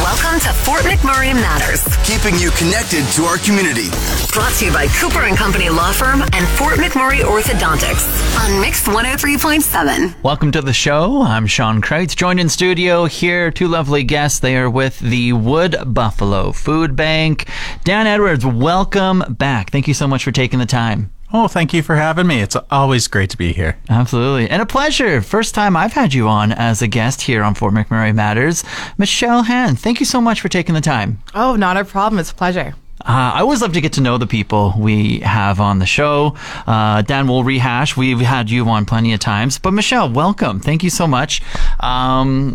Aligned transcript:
Welcome 0.00 0.40
to 0.40 0.48
Fort 0.64 0.80
McMurray 0.84 1.34
Matters, 1.34 1.84
keeping 2.04 2.38
you 2.40 2.50
connected 2.52 3.04
to 3.12 3.24
our 3.24 3.36
community. 3.36 3.90
brought 4.32 4.52
to 4.54 4.64
you 4.64 4.72
by 4.72 4.86
Cooper 4.98 5.24
and 5.24 5.36
Company 5.36 5.68
Law 5.68 5.92
Firm 5.92 6.22
and 6.22 6.48
Fort 6.56 6.78
McMurray 6.78 7.18
Orthodontics 7.18 8.08
on 8.38 8.60
Mix 8.62 8.84
103.7. 8.88 10.22
Welcome 10.22 10.52
to 10.52 10.62
the 10.62 10.72
show. 10.72 11.20
I'm 11.20 11.46
Sean 11.46 11.82
Kreitz, 11.82 12.16
joined 12.16 12.40
in 12.40 12.48
studio 12.48 13.04
here. 13.04 13.50
Two 13.50 13.68
lovely 13.68 14.02
guests. 14.02 14.38
They 14.38 14.56
are 14.56 14.70
with 14.70 14.98
the 15.00 15.34
Wood 15.34 15.76
Buffalo 15.86 16.52
Food 16.52 16.96
Bank. 16.96 17.46
Dan 17.84 18.06
Edwards, 18.06 18.46
welcome 18.46 19.22
back. 19.28 19.70
Thank 19.70 19.86
you 19.86 19.94
so 19.94 20.08
much 20.08 20.24
for 20.24 20.32
taking 20.32 20.60
the 20.60 20.66
time. 20.66 21.12
Oh, 21.32 21.46
thank 21.46 21.72
you 21.72 21.82
for 21.82 21.94
having 21.94 22.26
me. 22.26 22.40
It's 22.40 22.56
always 22.70 23.06
great 23.06 23.30
to 23.30 23.36
be 23.36 23.52
here. 23.52 23.78
Absolutely. 23.88 24.50
And 24.50 24.60
a 24.60 24.66
pleasure. 24.66 25.22
First 25.22 25.54
time 25.54 25.76
I've 25.76 25.92
had 25.92 26.12
you 26.12 26.26
on 26.28 26.50
as 26.50 26.82
a 26.82 26.88
guest 26.88 27.22
here 27.22 27.44
on 27.44 27.54
Fort 27.54 27.72
McMurray 27.72 28.12
Matters. 28.14 28.64
Michelle 28.98 29.44
Han, 29.44 29.76
thank 29.76 30.00
you 30.00 30.06
so 30.06 30.20
much 30.20 30.40
for 30.40 30.48
taking 30.48 30.74
the 30.74 30.80
time. 30.80 31.22
Oh, 31.34 31.54
not 31.54 31.76
a 31.76 31.84
problem. 31.84 32.18
It's 32.18 32.32
a 32.32 32.34
pleasure. 32.34 32.74
Uh, 33.02 33.32
I 33.34 33.40
always 33.40 33.62
love 33.62 33.72
to 33.74 33.80
get 33.80 33.94
to 33.94 34.00
know 34.02 34.18
the 34.18 34.26
people 34.26 34.74
we 34.76 35.20
have 35.20 35.58
on 35.60 35.78
the 35.78 35.86
show. 35.86 36.36
Uh, 36.66 37.00
Dan 37.02 37.28
will 37.28 37.44
rehash. 37.44 37.96
We've 37.96 38.20
had 38.20 38.50
you 38.50 38.68
on 38.68 38.84
plenty 38.84 39.12
of 39.14 39.20
times. 39.20 39.58
But 39.58 39.70
Michelle, 39.70 40.10
welcome. 40.10 40.60
Thank 40.60 40.82
you 40.82 40.90
so 40.90 41.06
much. 41.06 41.40
Um, 41.78 42.52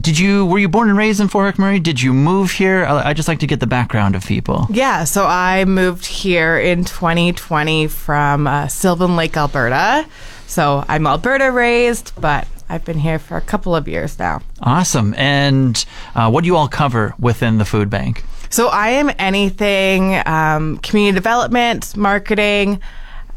did 0.00 0.18
you 0.18 0.44
were 0.46 0.58
you 0.58 0.68
born 0.68 0.88
and 0.88 0.98
raised 0.98 1.20
in 1.20 1.28
Fort 1.28 1.54
McMurray? 1.54 1.82
Did 1.82 2.00
you 2.00 2.12
move 2.12 2.50
here? 2.52 2.84
I, 2.84 3.10
I 3.10 3.12
just 3.12 3.28
like 3.28 3.38
to 3.40 3.46
get 3.46 3.60
the 3.60 3.66
background 3.66 4.16
of 4.16 4.26
people. 4.26 4.66
Yeah, 4.70 5.04
so 5.04 5.24
I 5.26 5.64
moved 5.64 6.06
here 6.06 6.58
in 6.58 6.84
2020 6.84 7.86
from 7.86 8.46
uh, 8.46 8.68
Sylvan 8.68 9.16
Lake, 9.16 9.36
Alberta. 9.36 10.06
So 10.46 10.84
I'm 10.88 11.06
Alberta 11.06 11.50
raised, 11.50 12.12
but 12.20 12.46
I've 12.68 12.84
been 12.84 12.98
here 12.98 13.18
for 13.18 13.36
a 13.36 13.40
couple 13.40 13.76
of 13.76 13.86
years 13.86 14.18
now. 14.18 14.40
Awesome. 14.60 15.14
And 15.14 15.84
uh, 16.14 16.30
what 16.30 16.42
do 16.42 16.46
you 16.46 16.56
all 16.56 16.68
cover 16.68 17.14
within 17.18 17.58
the 17.58 17.64
food 17.64 17.88
bank? 17.90 18.24
So 18.50 18.68
I 18.68 18.90
am 18.90 19.10
anything 19.18 20.20
um, 20.26 20.78
community 20.78 21.14
development, 21.14 21.96
marketing, 21.96 22.80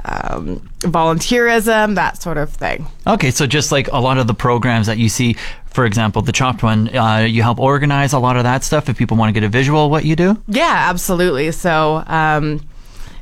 um, 0.08 0.60
volunteerism, 0.80 1.96
that 1.96 2.22
sort 2.22 2.38
of 2.38 2.50
thing. 2.52 2.88
Okay, 3.06 3.32
so 3.32 3.46
just 3.48 3.72
like 3.72 3.88
a 3.92 4.00
lot 4.00 4.18
of 4.18 4.28
the 4.28 4.34
programs 4.34 4.88
that 4.88 4.98
you 4.98 5.10
see, 5.10 5.36
for 5.68 5.86
example, 5.86 6.22
the 6.22 6.32
Chopped 6.32 6.64
one, 6.64 6.96
uh, 6.96 7.20
you 7.20 7.42
help 7.44 7.60
organize 7.60 8.14
a 8.14 8.20
lot 8.20 8.38
of 8.38 8.44
that 8.44 8.64
stuff. 8.64 8.90
If 8.90 8.98
people 8.98 9.18
want 9.18 9.30
to 9.30 9.40
get 9.40 9.46
a 9.46 9.50
visual 9.50 9.86
of 9.86 9.92
what 9.92 10.06
you 10.06 10.16
do. 10.16 10.42
Yeah, 10.48 10.86
absolutely. 10.90 11.52
So 11.52 12.04
um, 12.08 12.62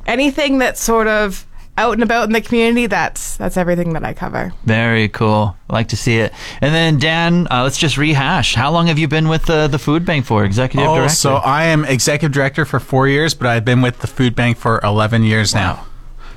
anything 0.06 0.58
that's 0.58 0.80
sort 0.82 1.06
of 1.08 1.46
out 1.78 1.92
and 1.92 2.02
about 2.02 2.24
in 2.24 2.32
the 2.32 2.40
community, 2.40 2.86
that's 2.86 3.36
that's 3.36 3.56
everything 3.58 3.92
that 3.92 4.02
I 4.04 4.14
cover. 4.14 4.52
Very 4.64 5.08
cool. 5.10 5.54
Like 5.68 5.88
to 5.88 5.96
see 5.96 6.16
it. 6.18 6.32
And 6.62 6.74
then 6.74 6.98
Dan, 6.98 7.46
uh, 7.50 7.64
let's 7.64 7.76
just 7.76 7.98
rehash. 7.98 8.54
How 8.54 8.70
long 8.70 8.86
have 8.86 8.98
you 8.98 9.08
been 9.08 9.28
with 9.28 9.44
the 9.44 9.66
the 9.68 9.78
food 9.78 10.06
bank 10.06 10.24
for, 10.24 10.44
executive 10.44 10.88
Oh, 10.88 10.94
director? 10.96 11.14
so 11.14 11.34
I 11.36 11.64
am 11.64 11.84
executive 11.84 12.32
director 12.32 12.64
for 12.64 12.80
four 12.80 13.08
years, 13.08 13.34
but 13.34 13.46
I've 13.48 13.64
been 13.66 13.82
with 13.82 13.98
the 13.98 14.06
food 14.06 14.34
bank 14.34 14.56
for 14.56 14.80
11 14.82 15.24
years 15.24 15.54
now. 15.54 15.84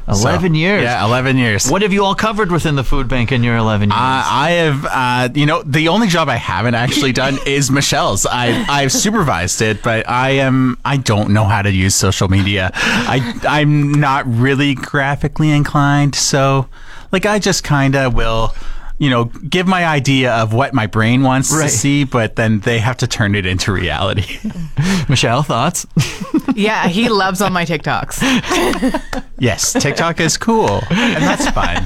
Eleven 0.09 0.53
So, 0.53 0.57
years. 0.57 0.83
Yeah, 0.83 1.05
11 1.05 1.37
years. 1.37 1.69
What 1.69 1.81
have 1.83 1.93
you 1.93 2.03
all 2.03 2.15
covered 2.15 2.51
within 2.51 2.75
the 2.75 2.83
food 2.83 3.07
bank 3.07 3.31
in 3.31 3.43
your 3.43 3.57
eleven 3.57 3.89
years? 3.89 3.97
Uh, 3.97 4.23
I 4.25 4.51
have, 4.51 4.85
uh, 4.85 5.29
you 5.35 5.45
know, 5.45 5.61
the 5.63 5.87
only 5.89 6.07
job 6.07 6.29
I 6.29 6.35
haven't 6.35 6.73
actually 6.75 7.11
done 7.11 7.37
is 7.45 7.69
Michelle's. 7.69 8.25
I, 8.25 8.65
I've 8.69 8.91
supervised 8.91 9.61
it, 9.61 9.83
but 9.83 10.09
I 10.09 10.31
am, 10.31 10.77
I 10.83 10.97
don't 10.97 11.29
know 11.31 11.43
how 11.45 11.61
to 11.61 11.71
use 11.71 11.93
social 11.95 12.27
media. 12.27 12.71
I, 12.73 13.39
I'm 13.47 13.91
not 13.91 14.25
really 14.25 14.73
graphically 14.75 15.51
inclined, 15.51 16.15
so 16.15 16.67
like 17.11 17.25
I 17.25 17.37
just 17.39 17.63
kind 17.63 17.95
of 17.95 18.13
will, 18.15 18.55
you 18.99 19.09
know, 19.09 19.25
give 19.25 19.65
my 19.65 19.85
idea 19.85 20.33
of 20.33 20.53
what 20.53 20.73
my 20.73 20.85
brain 20.85 21.23
wants 21.23 21.51
Right. 21.51 21.63
to 21.63 21.69
see, 21.69 22.03
but 22.03 22.35
then 22.35 22.59
they 22.59 22.79
have 22.79 22.97
to 22.97 23.07
turn 23.07 23.33
it 23.33 23.45
into 23.45 23.71
reality. 23.71 24.37
Michelle, 25.09 25.41
thoughts? 25.43 25.87
Yeah, 26.55 26.87
he 26.89 27.07
loves 27.07 27.41
all 27.41 27.51
my 27.51 27.63
TikToks. 27.63 28.19
yes, 29.39 29.71
TikTok 29.71 30.19
is 30.19 30.35
cool, 30.35 30.81
and 30.89 31.23
that's 31.23 31.47
fine. 31.51 31.85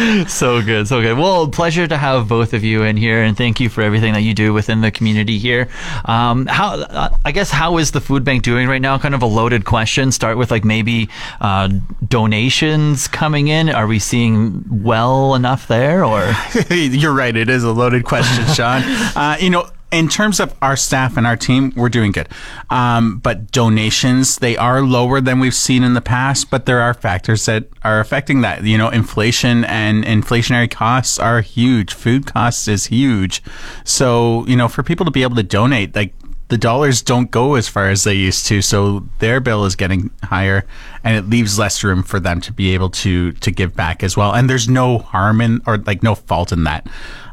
so 0.28 0.62
good, 0.62 0.88
so 0.88 1.00
good. 1.00 1.16
Well, 1.16 1.48
pleasure 1.48 1.86
to 1.86 1.96
have 1.96 2.28
both 2.28 2.54
of 2.54 2.64
you 2.64 2.82
in 2.82 2.96
here, 2.96 3.22
and 3.22 3.36
thank 3.36 3.60
you 3.60 3.68
for 3.68 3.82
everything 3.82 4.12
that 4.14 4.22
you 4.22 4.34
do 4.34 4.52
within 4.52 4.80
the 4.80 4.90
community 4.90 5.38
here. 5.38 5.68
Um, 6.04 6.46
how, 6.46 6.74
uh, 6.74 7.16
I 7.24 7.32
guess, 7.32 7.50
how 7.50 7.78
is 7.78 7.90
the 7.90 8.00
food 8.00 8.24
bank 8.24 8.42
doing 8.42 8.68
right 8.68 8.80
now? 8.80 8.98
Kind 8.98 9.14
of 9.14 9.22
a 9.22 9.26
loaded 9.26 9.64
question. 9.64 10.12
Start 10.12 10.38
with 10.38 10.50
like 10.50 10.64
maybe 10.64 11.08
uh, 11.40 11.68
donations 12.06 13.08
coming 13.08 13.48
in. 13.48 13.68
Are 13.68 13.86
we 13.86 13.98
seeing 13.98 14.64
well 14.82 15.34
enough 15.34 15.68
there, 15.68 16.04
or 16.04 16.32
You're 16.70 17.14
right. 17.14 17.36
It 17.36 17.48
is 17.48 17.64
a 17.64 17.72
loaded 17.72 18.04
question, 18.04 18.46
Sean. 18.54 18.82
Uh, 19.20 19.36
you 19.40 19.50
know, 19.50 19.68
in 19.92 20.08
terms 20.08 20.40
of 20.40 20.54
our 20.62 20.76
staff 20.76 21.16
and 21.16 21.26
our 21.26 21.36
team, 21.36 21.72
we're 21.76 21.88
doing 21.88 22.12
good. 22.12 22.28
Um, 22.70 23.18
but 23.18 23.50
donations, 23.50 24.36
they 24.36 24.56
are 24.56 24.82
lower 24.82 25.20
than 25.20 25.40
we've 25.40 25.54
seen 25.54 25.82
in 25.82 25.94
the 25.94 26.00
past, 26.00 26.50
but 26.50 26.66
there 26.66 26.80
are 26.80 26.94
factors 26.94 27.46
that 27.46 27.66
are 27.82 28.00
affecting 28.00 28.40
that. 28.42 28.64
You 28.64 28.78
know, 28.78 28.88
inflation 28.88 29.64
and 29.64 30.04
inflationary 30.04 30.70
costs 30.70 31.18
are 31.18 31.40
huge. 31.40 31.92
Food 31.92 32.26
costs 32.26 32.68
is 32.68 32.86
huge. 32.86 33.42
So, 33.84 34.46
you 34.46 34.56
know, 34.56 34.68
for 34.68 34.82
people 34.82 35.04
to 35.06 35.12
be 35.12 35.22
able 35.22 35.36
to 35.36 35.42
donate, 35.42 35.94
like, 35.96 36.14
the 36.50 36.58
dollars 36.58 37.00
don't 37.00 37.30
go 37.30 37.54
as 37.54 37.68
far 37.68 37.88
as 37.90 38.02
they 38.02 38.14
used 38.14 38.46
to, 38.46 38.60
so 38.60 39.06
their 39.20 39.38
bill 39.38 39.64
is 39.64 39.76
getting 39.76 40.10
higher, 40.24 40.66
and 41.04 41.16
it 41.16 41.30
leaves 41.30 41.60
less 41.60 41.84
room 41.84 42.02
for 42.02 42.18
them 42.18 42.40
to 42.40 42.52
be 42.52 42.74
able 42.74 42.90
to 42.90 43.30
to 43.32 43.52
give 43.52 43.76
back 43.76 44.02
as 44.02 44.16
well. 44.16 44.32
And 44.32 44.50
there's 44.50 44.68
no 44.68 44.98
harm 44.98 45.40
in 45.40 45.62
or 45.64 45.78
like 45.78 46.02
no 46.02 46.16
fault 46.16 46.50
in 46.50 46.64
that. 46.64 46.88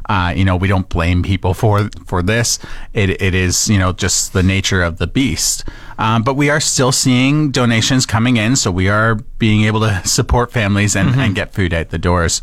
Uh, 0.08 0.32
you 0.34 0.44
know, 0.44 0.56
we 0.56 0.68
don't 0.68 0.88
blame 0.88 1.22
people 1.22 1.54
for 1.54 1.90
for 2.06 2.22
this. 2.22 2.58
It 2.94 3.20
it 3.20 3.34
is 3.34 3.68
you 3.68 3.78
know 3.78 3.92
just 3.92 4.32
the 4.32 4.42
nature 4.42 4.82
of 4.82 4.98
the 4.98 5.06
beast. 5.06 5.64
Um, 5.98 6.22
but 6.22 6.34
we 6.34 6.48
are 6.48 6.60
still 6.60 6.92
seeing 6.92 7.50
donations 7.50 8.06
coming 8.06 8.36
in, 8.36 8.56
so 8.56 8.70
we 8.70 8.88
are 8.88 9.16
being 9.38 9.64
able 9.64 9.80
to 9.80 10.02
support 10.06 10.52
families 10.52 10.94
and, 10.96 11.10
and 11.20 11.34
get 11.34 11.52
food 11.52 11.74
out 11.74 11.90
the 11.90 11.98
doors. 11.98 12.40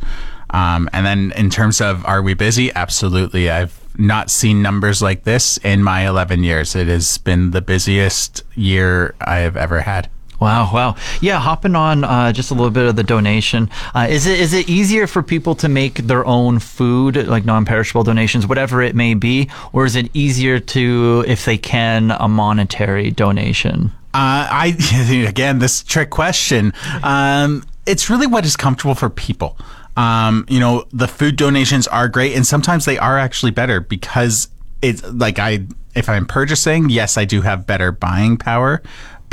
Um, 0.52 0.90
and 0.94 1.06
then 1.06 1.32
in 1.36 1.50
terms 1.50 1.82
of 1.82 2.06
are 2.06 2.22
we 2.22 2.34
busy? 2.34 2.74
Absolutely. 2.74 3.50
I've 3.50 3.80
not 3.98 4.30
seen 4.30 4.62
numbers 4.62 5.02
like 5.02 5.24
this 5.24 5.58
in 5.58 5.84
my 5.84 6.08
11 6.08 6.44
years. 6.44 6.76
It 6.76 6.88
has 6.88 7.18
been 7.18 7.52
the 7.52 7.62
busiest 7.62 8.44
year 8.56 9.16
I 9.22 9.38
have 9.38 9.58
ever 9.58 9.82
had. 9.82 10.10
Wow, 10.40 10.70
wow, 10.74 10.96
yeah. 11.22 11.40
Hopping 11.40 11.76
on 11.76 12.04
uh, 12.04 12.32
just 12.32 12.52
a 12.52 12.54
little 12.54 12.72
bit 12.72 12.86
of 12.86 12.96
the 12.96 13.04
donation. 13.04 13.70
Uh, 13.94 14.08
is 14.10 14.28
it 14.28 14.40
is 14.40 14.54
it 14.54 14.70
easier 14.70 15.08
for 15.08 15.24
people 15.24 15.56
to 15.56 15.70
make 15.70 15.96
their 15.96 16.26
own 16.26 16.60
food, 16.60 17.28
like 17.28 17.46
non-perishable 17.46 18.04
donations, 18.04 18.46
whatever 18.46 18.82
it 18.82 18.96
may 18.96 19.14
be, 19.14 19.50
or 19.74 19.86
is 19.86 19.96
it 19.96 20.10
easier 20.14 20.60
to, 20.60 21.24
if 21.28 21.46
they 21.46 21.58
can, 21.58 22.12
a 22.12 22.28
monetary 22.28 23.12
donation? 23.12 23.92
Uh, 24.14 24.48
I 24.50 25.26
again 25.28 25.60
this 25.60 25.84
trick 25.84 26.10
question. 26.10 26.74
Um, 27.04 27.64
it's 27.86 28.10
really 28.10 28.28
what 28.28 28.46
is 28.46 28.56
comfortable 28.56 28.96
for 28.96 29.10
people. 29.10 29.58
Um, 29.98 30.46
you 30.50 30.60
know, 30.60 30.86
the 30.92 31.08
food 31.08 31.38
donations 31.38 31.88
are 31.88 32.08
great, 32.08 32.36
and 32.36 32.46
sometimes 32.46 32.86
they 32.86 32.98
are 32.98 33.18
actually 33.18 33.52
better 33.52 33.80
because 33.80 34.50
it's 34.82 35.04
like 35.04 35.40
I, 35.40 35.66
if 35.96 36.10
I'm 36.10 36.26
purchasing, 36.26 36.90
yes, 36.90 37.18
I 37.18 37.26
do 37.26 37.42
have 37.42 37.66
better 37.66 37.92
buying 37.92 38.38
power, 38.38 38.82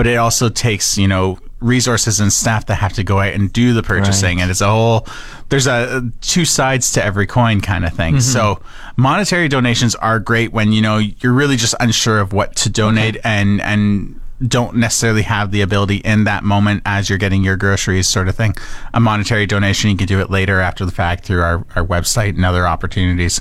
but 0.03 0.09
it 0.09 0.17
also 0.17 0.49
takes 0.49 0.99
you 0.99 1.07
know 1.07 1.39
resources 1.61 2.19
and 2.19 2.33
staff 2.33 2.67
that 2.67 2.75
have 2.75 2.93
to 2.93 3.05
go 3.05 3.21
out 3.21 3.35
and 3.35 3.53
do 3.53 3.73
the 3.73 3.85
purchasing, 3.85 4.41
and 4.41 4.51
it's 4.51 4.61
a 4.61 4.67
whole. 4.67 5.07
There's 5.49 5.69
a 5.69 6.11
two 6.21 6.45
sides 6.45 6.91
to 6.95 7.05
every 7.05 7.29
coin 7.29 7.61
kind 7.61 7.85
of 7.85 7.93
thing. 7.93 8.15
Mm-hmm. 8.15 8.21
So 8.21 8.61
monetary 8.97 9.47
donations 9.47 9.95
are 9.95 10.19
great 10.19 10.53
when 10.53 10.73
you 10.73 10.83
know 10.83 10.99
you're 10.99 11.33
really 11.33 11.55
just 11.55 11.77
unsure 11.79 12.19
of 12.19 12.33
what 12.33 12.57
to 12.57 12.69
donate 12.69 13.17
and 13.23 13.61
and 13.61 14.21
don't 14.49 14.77
necessarily 14.77 15.23
have 15.23 15.51
the 15.51 15.61
ability 15.61 15.97
in 15.97 16.25
that 16.25 16.45
moment 16.45 16.83
as 16.85 17.09
you're 17.09 17.19
getting 17.19 17.45
your 17.45 17.57
groceries 17.57 18.09
sort 18.09 18.29
of 18.29 18.35
thing. 18.35 18.55
A 18.93 19.01
monetary 19.01 19.47
donation, 19.47 19.91
you 19.91 19.97
can 19.97 20.07
do 20.07 20.21
it 20.21 20.31
later 20.31 20.61
after 20.61 20.85
the 20.85 20.93
fact 20.93 21.25
through 21.25 21.43
our, 21.43 21.65
our 21.77 21.85
website 21.87 22.31
and 22.31 22.45
other 22.45 22.67
opportunities. 22.67 23.41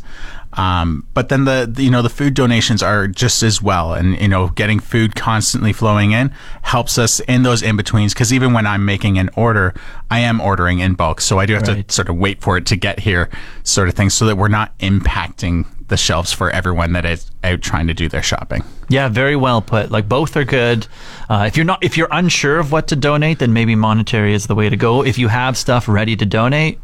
Um, 0.53 1.07
but 1.13 1.30
then 1.30 1.45
the, 1.45 1.65
the, 1.71 1.83
you 1.83 1.89
know, 1.89 2.01
the 2.01 2.09
food 2.09 2.33
donations 2.33 2.83
are 2.83 3.07
just 3.07 3.42
as 3.42 3.62
well. 3.62 3.94
And, 3.94 4.19
you 4.19 4.27
know, 4.27 4.50
getting 4.50 4.80
food 4.81 5.15
constantly 5.15 5.71
flowing 5.71 6.12
in 6.12 6.33
helps 6.62 6.98
us 6.98 7.21
in 7.21 7.44
those 7.44 7.63
in-betweens. 7.63 8.13
Cause 8.13 8.33
even 8.33 8.51
when 8.51 8.68
I'm 8.68 8.83
making 8.83 9.18
an 9.18 9.30
order, 9.36 9.74
I 10.09 10.19
am 10.19 10.42
ordering 10.42 10.80
in 10.80 10.95
bulk. 10.95 11.21
So 11.21 11.39
I 11.39 11.45
do 11.45 11.54
have 11.54 11.68
Right. 11.68 11.88
to 11.88 11.94
sort 11.94 12.09
of 12.09 12.18
wait 12.18 12.42
for 12.42 12.57
it 12.57 12.65
to 12.65 12.75
get 12.75 13.00
here 13.00 13.30
sort 13.63 13.88
of 13.88 13.94
thing 13.94 14.09
so 14.09 14.25
that 14.25 14.36
we're 14.36 14.50
not 14.50 14.77
impacting 14.80 15.65
the 15.92 15.98
shelves 15.98 16.34
for 16.34 16.50
everyone 16.50 16.94
that 16.94 17.06
is 17.06 17.30
out 17.44 17.62
trying 17.62 17.86
to 17.86 17.94
do 17.94 18.10
their 18.10 18.24
shopping. 18.24 18.64
Yeah, 18.90 19.10
very 19.10 19.36
well 19.36 19.62
put. 19.62 19.92
Like 19.92 20.10
both 20.10 20.36
are 20.36 20.44
good. 20.44 20.88
Uh, 21.30 21.44
if 21.48 21.56
you're 21.56 21.66
not, 21.66 21.84
if 21.84 21.98
you're 21.98 22.08
unsure 22.10 22.58
of 22.58 22.72
what 22.72 22.88
to 22.88 22.96
donate, 22.96 23.40
then 23.40 23.54
maybe 23.54 23.76
monetary 23.76 24.34
is 24.34 24.48
the 24.48 24.56
way 24.56 24.70
to 24.70 24.78
go. 24.78 25.04
If 25.04 25.20
you 25.20 25.28
have 25.28 25.56
stuff 25.58 25.88
ready 25.88 26.16
to 26.16 26.26
donate, 26.26 26.80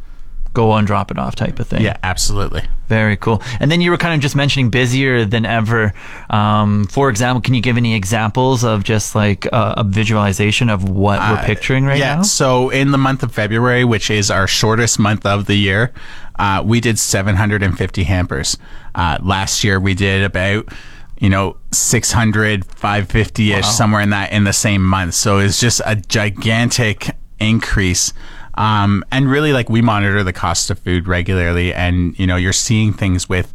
go 0.58 0.74
and 0.74 0.88
drop 0.88 1.12
it 1.12 1.18
off, 1.20 1.36
type 1.36 1.60
of 1.60 1.68
thing. 1.68 1.84
Yeah, 1.84 1.98
absolutely. 2.04 2.64
Very 2.88 3.16
cool. 3.18 3.42
And 3.60 3.70
then 3.72 3.80
you 3.82 3.92
were 3.92 3.98
kind 3.98 4.14
of 4.16 4.22
just 4.22 4.36
mentioning 4.36 4.70
busier 4.70 5.24
than 5.26 5.46
ever. 5.46 5.94
Um, 6.30 6.86
for 6.88 7.10
example, 7.10 7.42
can 7.42 7.54
you 7.54 7.62
give 7.62 7.78
any 7.78 7.96
examples 7.96 8.64
of 8.64 8.84
just 8.84 9.14
like 9.16 9.46
uh, 9.54 9.76
a 9.78 9.84
visualization 9.84 10.70
of 10.70 10.88
what 10.90 11.20
we're 11.20 11.44
picturing 11.46 11.86
right 11.86 11.96
Uh, 12.02 12.06
yeah, 12.06 12.16
now? 12.16 12.22
so 12.24 12.70
in 12.70 12.92
the 12.92 12.98
month 12.98 13.24
of 13.24 13.32
February, 13.34 13.84
which 13.84 14.10
is 14.10 14.32
our 14.32 14.48
shortest 14.48 15.00
month 15.00 15.26
of 15.26 15.46
the 15.46 15.56
year, 15.56 15.92
uh, 16.40 16.62
we 16.66 16.80
did 16.80 16.98
750 16.98 18.04
hampers. 18.04 18.58
Uh, 18.96 19.18
last 19.22 19.64
year, 19.64 19.80
we 19.80 19.94
did 19.94 20.24
about 20.24 20.68
you 21.20 21.30
know 21.30 21.58
600 21.72 22.64
550ish 22.68 23.66
somewhere 23.66 24.02
in 24.02 24.12
that 24.12 24.32
in 24.32 24.44
the 24.44 24.54
same 24.54 24.84
month 24.86 25.16
so 25.16 25.40
it's 25.40 25.60
just 25.60 25.82
a 25.84 25.96
gigantic 25.96 27.10
increase 27.40 28.14
um, 28.58 29.04
and 29.12 29.30
really 29.30 29.54
like 29.54 29.70
we 29.70 29.82
monitor 29.82 30.24
the 30.24 30.34
cost 30.34 30.70
of 30.70 30.80
food 30.80 31.08
regularly 31.08 31.74
and 31.74 32.18
you 32.20 32.28
know 32.28 32.36
you're 32.36 32.52
seeing 32.54 32.92
things 32.92 33.30
with 33.30 33.54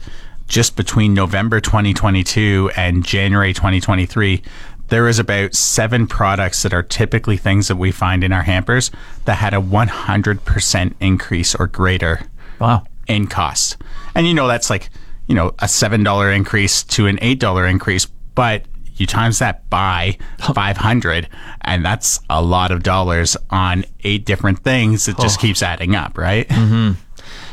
just 0.49 0.77
between 0.77 1.15
november 1.15 1.61
2022 1.61 2.71
and 2.77 3.05
january 3.05 3.53
2023 3.53 4.43
there 4.89 5.09
is 5.09 5.19
about 5.19 5.55
seven 5.55 6.07
products 6.07 6.63
that 6.63 6.75
are 6.75 6.83
typically 6.83 7.37
things 7.39 7.69
that 7.69 7.77
we 7.77 7.91
find 7.91 8.23
in 8.23 8.31
our 8.33 8.43
hampers 8.43 8.91
that 9.25 9.37
had 9.37 9.55
a 9.55 9.61
100% 9.61 10.95
increase 11.01 11.55
or 11.55 11.67
greater 11.67 12.21
Wow. 12.59 12.85
in 13.09 13.27
cost. 13.27 13.77
And 14.15 14.27
you 14.27 14.35
know 14.35 14.47
that's 14.47 14.69
like, 14.69 14.91
you 15.27 15.35
know, 15.35 15.55
a 15.61 15.67
seven 15.69 16.03
dollar 16.03 16.31
increase 16.31 16.83
to 16.85 17.07
an 17.07 17.19
eight 17.23 17.41
dollar 17.41 17.67
increase, 17.67 18.05
but 18.35 18.67
you 18.97 19.07
times 19.07 19.39
that 19.41 19.69
by 19.71 20.19
five 20.55 20.77
hundred, 20.77 21.29
and 21.63 21.85
that's 21.85 22.21
a 22.31 22.43
lot 22.43 22.71
of 22.71 22.83
dollars 22.83 23.37
on 23.51 23.85
eight 24.05 24.25
different 24.25 24.61
things. 24.65 25.09
It 25.09 25.17
just 25.19 25.41
keeps 25.41 25.63
adding 25.63 25.95
up, 25.95 26.17
right? 26.19 26.47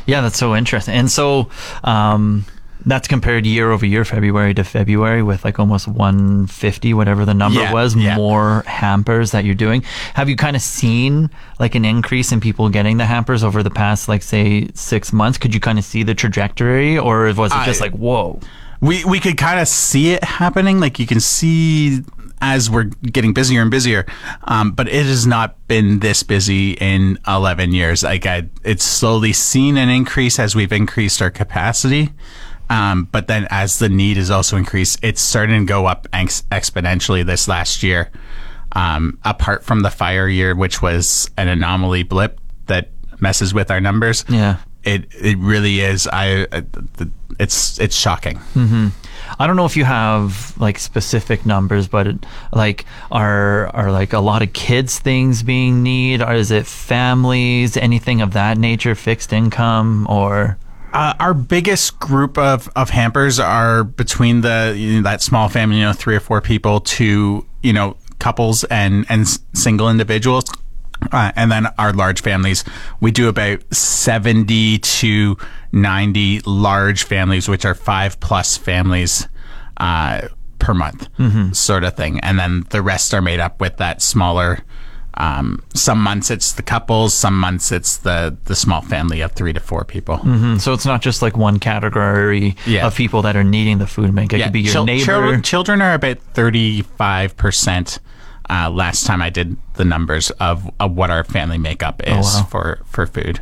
Yeah, 0.06 0.22
that's 0.22 0.38
so 0.38 0.56
interesting. 0.56 0.94
And 0.94 1.10
so 1.10 1.48
um, 1.84 2.44
that's 2.84 3.06
compared 3.06 3.46
year 3.46 3.70
over 3.70 3.86
year, 3.86 4.04
February 4.04 4.54
to 4.54 4.64
February, 4.64 5.22
with 5.22 5.44
like 5.44 5.58
almost 5.60 5.86
150, 5.86 6.94
whatever 6.94 7.24
the 7.24 7.34
number 7.34 7.60
Yeah, 7.60 7.72
was, 7.72 7.94
yeah. 7.94 8.16
more 8.16 8.62
hampers 8.66 9.30
that 9.32 9.44
you're 9.44 9.54
doing. 9.54 9.82
Have 10.14 10.28
you 10.28 10.36
kind 10.36 10.56
of 10.56 10.62
seen 10.62 11.30
like 11.60 11.74
an 11.74 11.84
increase 11.84 12.32
in 12.32 12.40
people 12.40 12.68
getting 12.70 12.96
the 12.96 13.04
hampers 13.06 13.44
over 13.44 13.62
the 13.62 13.70
past, 13.70 14.08
like, 14.08 14.22
say, 14.22 14.68
six 14.74 15.12
months? 15.12 15.38
Could 15.38 15.54
you 15.54 15.60
kind 15.60 15.78
of 15.78 15.84
see 15.84 16.02
the 16.02 16.14
trajectory, 16.14 16.98
or 16.98 17.32
was 17.34 17.52
it 17.52 17.64
just 17.64 17.80
I- 17.80 17.84
like, 17.86 17.92
whoa? 17.92 18.40
We 18.80 19.04
we 19.04 19.20
could 19.20 19.36
kind 19.36 19.60
of 19.60 19.68
see 19.68 20.12
it 20.12 20.24
happening. 20.24 20.80
Like 20.80 20.98
you 20.98 21.06
can 21.06 21.20
see 21.20 22.02
as 22.40 22.70
we're 22.70 22.84
getting 22.84 23.34
busier 23.34 23.60
and 23.60 23.70
busier, 23.70 24.06
um, 24.44 24.72
but 24.72 24.88
it 24.88 25.04
has 25.06 25.26
not 25.26 25.56
been 25.68 25.98
this 25.98 26.22
busy 26.22 26.72
in 26.72 27.18
11 27.28 27.72
years. 27.72 28.02
Like 28.02 28.24
I, 28.24 28.48
it's 28.64 28.84
slowly 28.84 29.32
seen 29.32 29.76
an 29.76 29.90
increase 29.90 30.38
as 30.38 30.56
we've 30.56 30.72
increased 30.72 31.20
our 31.20 31.30
capacity. 31.30 32.10
Um, 32.70 33.08
but 33.10 33.26
then 33.26 33.46
as 33.50 33.78
the 33.78 33.88
need 33.88 34.16
is 34.16 34.30
also 34.30 34.56
increased, 34.56 35.00
it's 35.02 35.20
starting 35.20 35.66
to 35.66 35.66
go 35.66 35.86
up 35.86 36.06
ex- 36.12 36.42
exponentially 36.52 37.26
this 37.26 37.48
last 37.48 37.82
year. 37.82 38.10
Um, 38.72 39.18
apart 39.24 39.64
from 39.64 39.80
the 39.80 39.90
fire 39.90 40.28
year, 40.28 40.54
which 40.54 40.80
was 40.80 41.28
an 41.36 41.48
anomaly 41.48 42.04
blip 42.04 42.40
that 42.66 42.90
messes 43.18 43.52
with 43.52 43.68
our 43.68 43.80
numbers. 43.80 44.24
Yeah. 44.28 44.58
It, 44.84 45.06
it 45.14 45.38
really 45.38 45.80
is. 45.80 46.06
I, 46.06 46.46
it's, 47.38 47.78
it's 47.78 47.96
shocking. 47.96 48.40
I 49.38 49.46
don't 49.46 49.56
know 49.56 49.64
if 49.66 49.76
you 49.76 49.84
have 49.84 50.54
like 50.58 50.78
specific 50.78 51.46
numbers, 51.46 51.86
but 51.88 52.06
it, 52.06 52.26
like 52.52 52.84
are 53.10 53.68
are 53.68 53.92
like 53.92 54.12
a 54.12 54.18
lot 54.18 54.42
of 54.42 54.52
kids 54.52 54.98
things 54.98 55.42
being 55.42 55.82
need, 55.82 56.20
or 56.20 56.32
is 56.34 56.50
it 56.50 56.66
families, 56.66 57.76
anything 57.76 58.20
of 58.22 58.32
that 58.32 58.58
nature, 58.58 58.94
fixed 58.94 59.32
income, 59.32 60.06
or 60.10 60.58
Uh, 60.92 61.14
our 61.20 61.34
biggest 61.34 62.00
group 62.00 62.36
of, 62.36 62.68
of 62.74 62.90
hampers 62.90 63.38
are 63.38 63.84
between 63.84 64.40
the 64.40 64.74
you 64.76 64.96
know, 64.96 65.02
that 65.02 65.22
small 65.22 65.48
family, 65.48 65.76
you 65.76 65.84
know, 65.84 65.92
three 65.92 66.16
or 66.16 66.20
four 66.20 66.40
people 66.40 66.80
to 66.80 67.46
you 67.62 67.72
know 67.72 67.96
couples 68.18 68.64
and 68.64 69.06
and 69.08 69.28
single 69.54 69.88
individuals, 69.88 70.44
uh, 71.12 71.32
and 71.36 71.50
then 71.50 71.66
our 71.78 71.92
large 71.92 72.20
families. 72.22 72.64
We 73.00 73.10
do 73.10 73.28
about 73.28 73.62
seventy 73.74 74.78
to 74.78 75.36
ninety 75.72 76.40
large 76.40 77.04
families, 77.04 77.48
which 77.48 77.64
are 77.64 77.74
five 77.74 78.18
plus 78.20 78.56
families. 78.56 79.28
Uh, 79.76 80.28
per 80.58 80.74
month, 80.74 81.08
sort 81.56 81.84
of 81.84 81.96
thing, 81.96 82.20
and 82.20 82.38
then 82.38 82.66
the 82.68 82.82
rest 82.82 83.14
are 83.14 83.22
made 83.22 83.40
up 83.40 83.62
with 83.62 83.78
that 83.78 84.02
smaller. 84.02 84.58
Um, 85.14 85.62
some 85.74 86.02
months 86.02 86.30
it's 86.30 86.52
the 86.52 86.62
couples, 86.62 87.14
some 87.14 87.38
months 87.38 87.72
it's 87.72 87.96
the 87.96 88.36
the 88.44 88.54
small 88.54 88.82
family 88.82 89.22
of 89.22 89.32
three 89.32 89.54
to 89.54 89.60
four 89.60 89.84
people. 89.86 90.18
so 90.58 90.74
it's 90.74 90.84
not 90.84 91.00
just 91.00 91.22
like 91.22 91.34
one 91.38 91.58
category 91.58 92.56
Yeah. 92.66 92.86
of 92.86 92.94
people 92.94 93.22
that 93.22 93.36
are 93.36 93.42
needing 93.44 93.78
the 93.78 93.86
food 93.86 94.14
bank. 94.14 94.34
It 94.34 94.42
could 94.42 94.52
be 94.52 94.60
your 94.60 94.72
chil- 94.72 94.84
neighbor. 94.84 95.04
chil- 95.32 95.40
children 95.40 95.80
are 95.80 95.94
about 95.94 96.18
thirty 96.34 96.82
five 96.82 97.38
percent. 97.38 97.98
Uh, 98.50 98.68
last 98.68 99.06
time 99.06 99.22
I 99.22 99.30
did 99.30 99.56
the 99.74 99.84
numbers 99.84 100.30
of, 100.32 100.68
of 100.80 100.96
what 100.96 101.08
our 101.08 101.22
family 101.22 101.56
makeup 101.56 102.02
is 102.04 102.26
Oh, 102.34 102.40
wow. 102.40 102.46
for 102.50 102.80
for 102.84 103.06
food. 103.06 103.40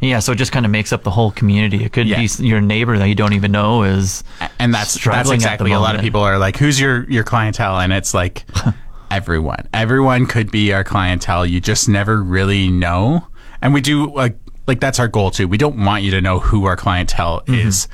yeah, 0.00 0.18
so 0.18 0.32
it 0.32 0.36
just 0.36 0.50
kind 0.50 0.66
of 0.66 0.72
makes 0.72 0.92
up 0.92 1.04
the 1.04 1.10
whole 1.12 1.30
community. 1.30 1.84
It 1.84 1.92
could 1.92 2.08
Yeah. 2.08 2.18
be 2.18 2.28
your 2.44 2.60
neighbor 2.60 2.98
that 2.98 3.06
you 3.06 3.14
don't 3.14 3.32
even 3.34 3.52
know 3.52 3.84
is 3.84 4.24
and 4.58 4.74
that's 4.74 5.02
that's 5.04 5.30
exactly 5.30 5.70
a 5.72 5.78
lot 5.78 5.94
of 5.94 6.00
people 6.00 6.20
are 6.20 6.36
like 6.38 6.56
who's 6.56 6.80
your 6.80 7.08
your 7.08 7.22
clientele 7.22 7.78
and 7.78 7.92
it's 7.92 8.12
like 8.12 8.44
everyone 9.10 9.66
everyone 9.72 10.26
could 10.26 10.50
be 10.50 10.72
our 10.72 10.84
clientele 10.84 11.46
you 11.46 11.60
just 11.60 11.88
never 11.88 12.22
really 12.22 12.68
know 12.68 13.26
and 13.62 13.72
we 13.72 13.80
do 13.80 14.12
like 14.14 14.36
like 14.66 14.80
that's 14.80 14.98
our 14.98 15.08
goal 15.08 15.30
too 15.30 15.48
we 15.48 15.56
don't 15.56 15.82
want 15.82 16.02
you 16.02 16.10
to 16.10 16.20
know 16.20 16.40
who 16.40 16.64
our 16.64 16.76
clientele 16.76 17.40
Mm-hmm. 17.46 17.68
is 17.68 17.88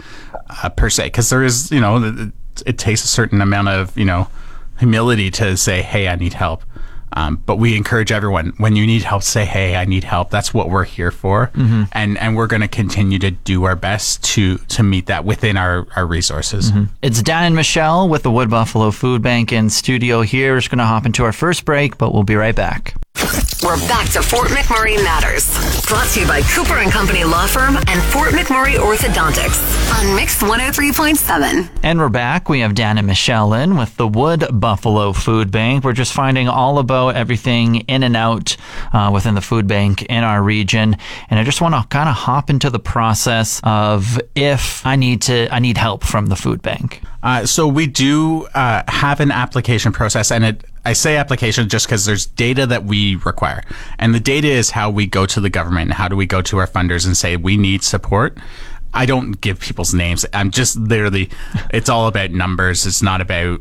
uh, 0.62 0.68
per 0.70 0.90
se 0.90 1.04
because 1.04 1.28
there 1.30 1.44
is 1.44 1.70
you 1.70 1.80
know 1.80 2.02
it, 2.02 2.32
it 2.66 2.78
takes 2.78 3.04
a 3.04 3.08
certain 3.08 3.40
amount 3.40 3.68
of 3.68 3.96
you 3.96 4.04
know 4.04 4.26
humility 4.84 5.30
to 5.30 5.56
say 5.56 5.82
hey 5.82 6.08
i 6.08 6.16
need 6.16 6.34
help 6.34 6.62
um, 7.16 7.40
but 7.46 7.56
we 7.58 7.76
encourage 7.76 8.10
everyone 8.10 8.52
when 8.58 8.74
you 8.74 8.84
need 8.86 9.02
help 9.02 9.22
say 9.22 9.44
hey 9.44 9.76
i 9.76 9.84
need 9.84 10.02
help 10.04 10.30
that's 10.30 10.52
what 10.52 10.68
we're 10.68 10.84
here 10.96 11.10
for 11.12 11.50
Mm-hmm. 11.54 11.84
and 11.92 12.18
and 12.18 12.36
we're 12.36 12.48
going 12.48 12.62
to 12.62 12.68
continue 12.82 13.18
to 13.20 13.30
do 13.30 13.64
our 13.64 13.76
best 13.76 14.22
to 14.34 14.58
to 14.76 14.82
meet 14.82 15.06
that 15.06 15.24
within 15.24 15.56
our 15.56 15.86
our 15.96 16.06
resources 16.06 16.72
It's 17.02 17.22
Dan 17.22 17.44
and 17.44 17.54
Michelle 17.54 18.08
with 18.08 18.22
the 18.24 18.30
Wood 18.30 18.50
Buffalo 18.50 18.90
Food 18.90 19.22
Bank 19.22 19.52
in 19.52 19.70
studio 19.70 20.22
here. 20.22 20.52
We're 20.54 20.60
just 20.60 20.70
going 20.70 20.78
to 20.86 20.90
hop 20.94 21.06
into 21.06 21.22
our 21.24 21.32
first 21.32 21.64
break, 21.64 21.96
but 21.98 22.12
we'll 22.12 22.24
be 22.34 22.34
right 22.36 22.54
back. 22.56 22.94
We're 23.62 23.78
back 23.88 24.10
to 24.10 24.22
Fort 24.22 24.48
McMurray 24.48 25.02
Matters. 25.02 25.48
Brought 25.86 26.06
to 26.08 26.20
you 26.20 26.26
by 26.26 26.42
Cooper 26.42 26.74
and 26.74 26.92
Company 26.92 27.24
Law 27.24 27.46
Firm 27.46 27.76
and 27.76 28.02
Fort 28.12 28.32
McMurray 28.32 28.74
Orthodontics 28.74 29.98
on 29.98 30.14
Mix 30.14 30.42
103.7. 30.42 31.70
And 31.82 31.98
we're 31.98 32.10
back. 32.10 32.50
We 32.50 32.60
have 32.60 32.74
Dan 32.74 32.98
and 32.98 33.06
Michelle 33.06 33.54
in 33.54 33.78
with 33.78 33.96
the 33.96 34.06
Wood 34.06 34.44
Buffalo 34.52 35.14
Food 35.14 35.50
Bank. 35.50 35.84
We're 35.84 35.94
just 35.94 36.12
finding 36.12 36.48
all 36.48 36.78
about 36.78 37.16
everything 37.16 37.76
in 37.76 38.02
and 38.02 38.14
out 38.14 38.58
uh, 38.92 39.10
within 39.12 39.34
the 39.34 39.40
food 39.40 39.66
bank 39.66 40.02
in 40.02 40.22
our 40.22 40.42
region. 40.42 40.96
And 41.30 41.40
I 41.40 41.44
just 41.44 41.62
want 41.62 41.74
to 41.74 41.86
kind 41.88 42.10
of 42.10 42.14
hop 42.14 42.50
into 42.50 42.68
the 42.68 42.78
process 42.78 43.58
of 43.64 44.20
if 44.34 44.84
I 44.84 44.96
need 44.96 45.22
to, 45.22 45.48
I 45.50 45.60
need 45.60 45.78
help 45.78 46.04
from 46.04 46.26
the 46.26 46.36
food 46.36 46.60
bank. 46.60 47.00
Uh, 47.22 47.46
so 47.46 47.66
we 47.66 47.86
do 47.86 48.44
uh, 48.54 48.82
have 48.86 49.20
an 49.20 49.30
application 49.30 49.92
process, 49.92 50.30
and 50.30 50.44
it. 50.44 50.64
I 50.84 50.92
say 50.92 51.16
application 51.16 51.68
just 51.68 51.86
because 51.86 52.04
there's 52.04 52.26
data 52.26 52.66
that 52.66 52.84
we 52.84 53.16
require, 53.16 53.62
and 53.98 54.14
the 54.14 54.20
data 54.20 54.48
is 54.48 54.70
how 54.70 54.90
we 54.90 55.06
go 55.06 55.26
to 55.26 55.40
the 55.40 55.50
government 55.50 55.90
and 55.90 55.94
how 55.94 56.08
do 56.08 56.16
we 56.16 56.26
go 56.26 56.42
to 56.42 56.58
our 56.58 56.66
funders 56.66 57.06
and 57.06 57.16
say 57.16 57.36
we 57.36 57.56
need 57.56 57.82
support. 57.82 58.38
I 58.92 59.06
don't 59.06 59.40
give 59.40 59.58
people's 59.60 59.92
names. 59.92 60.24
I'm 60.32 60.50
just 60.50 60.76
literally. 60.76 61.30
It's 61.70 61.88
all 61.88 62.06
about 62.06 62.30
numbers. 62.30 62.86
It's 62.86 63.02
not 63.02 63.20
about 63.20 63.60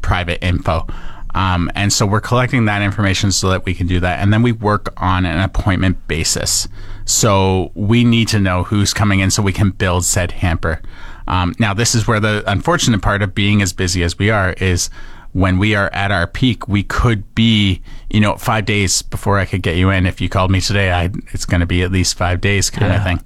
private 0.00 0.42
info. 0.44 0.86
Um, 1.34 1.70
and 1.74 1.92
so 1.92 2.04
we're 2.06 2.20
collecting 2.20 2.66
that 2.66 2.82
information 2.82 3.32
so 3.32 3.50
that 3.50 3.64
we 3.64 3.74
can 3.74 3.86
do 3.86 4.00
that. 4.00 4.20
And 4.20 4.32
then 4.32 4.42
we 4.42 4.52
work 4.52 4.92
on 4.98 5.24
an 5.24 5.38
appointment 5.38 6.06
basis. 6.06 6.68
So 7.04 7.72
we 7.74 8.04
need 8.04 8.28
to 8.28 8.38
know 8.38 8.64
who's 8.64 8.92
coming 8.92 9.20
in 9.20 9.30
so 9.30 9.42
we 9.42 9.52
can 9.52 9.70
build 9.70 10.04
said 10.04 10.32
hamper. 10.32 10.80
Um, 11.26 11.54
now, 11.58 11.72
this 11.72 11.94
is 11.94 12.06
where 12.06 12.20
the 12.20 12.42
unfortunate 12.46 13.00
part 13.00 13.22
of 13.22 13.34
being 13.34 13.62
as 13.62 13.72
busy 13.72 14.02
as 14.02 14.18
we 14.18 14.30
are 14.30 14.52
is 14.54 14.90
when 15.32 15.58
we 15.58 15.74
are 15.74 15.88
at 15.92 16.10
our 16.10 16.26
peak, 16.26 16.68
we 16.68 16.82
could 16.82 17.34
be, 17.34 17.80
you 18.10 18.20
know, 18.20 18.36
five 18.36 18.66
days 18.66 19.02
before 19.02 19.38
I 19.38 19.46
could 19.46 19.62
get 19.62 19.76
you 19.76 19.90
in. 19.90 20.06
If 20.06 20.20
you 20.20 20.28
called 20.28 20.50
me 20.50 20.60
today, 20.60 20.92
I, 20.92 21.10
it's 21.32 21.46
going 21.46 21.60
to 21.60 21.66
be 21.66 21.82
at 21.82 21.90
least 21.90 22.16
five 22.16 22.40
days 22.40 22.68
kind 22.68 22.92
of 22.92 23.02
thing. 23.02 23.20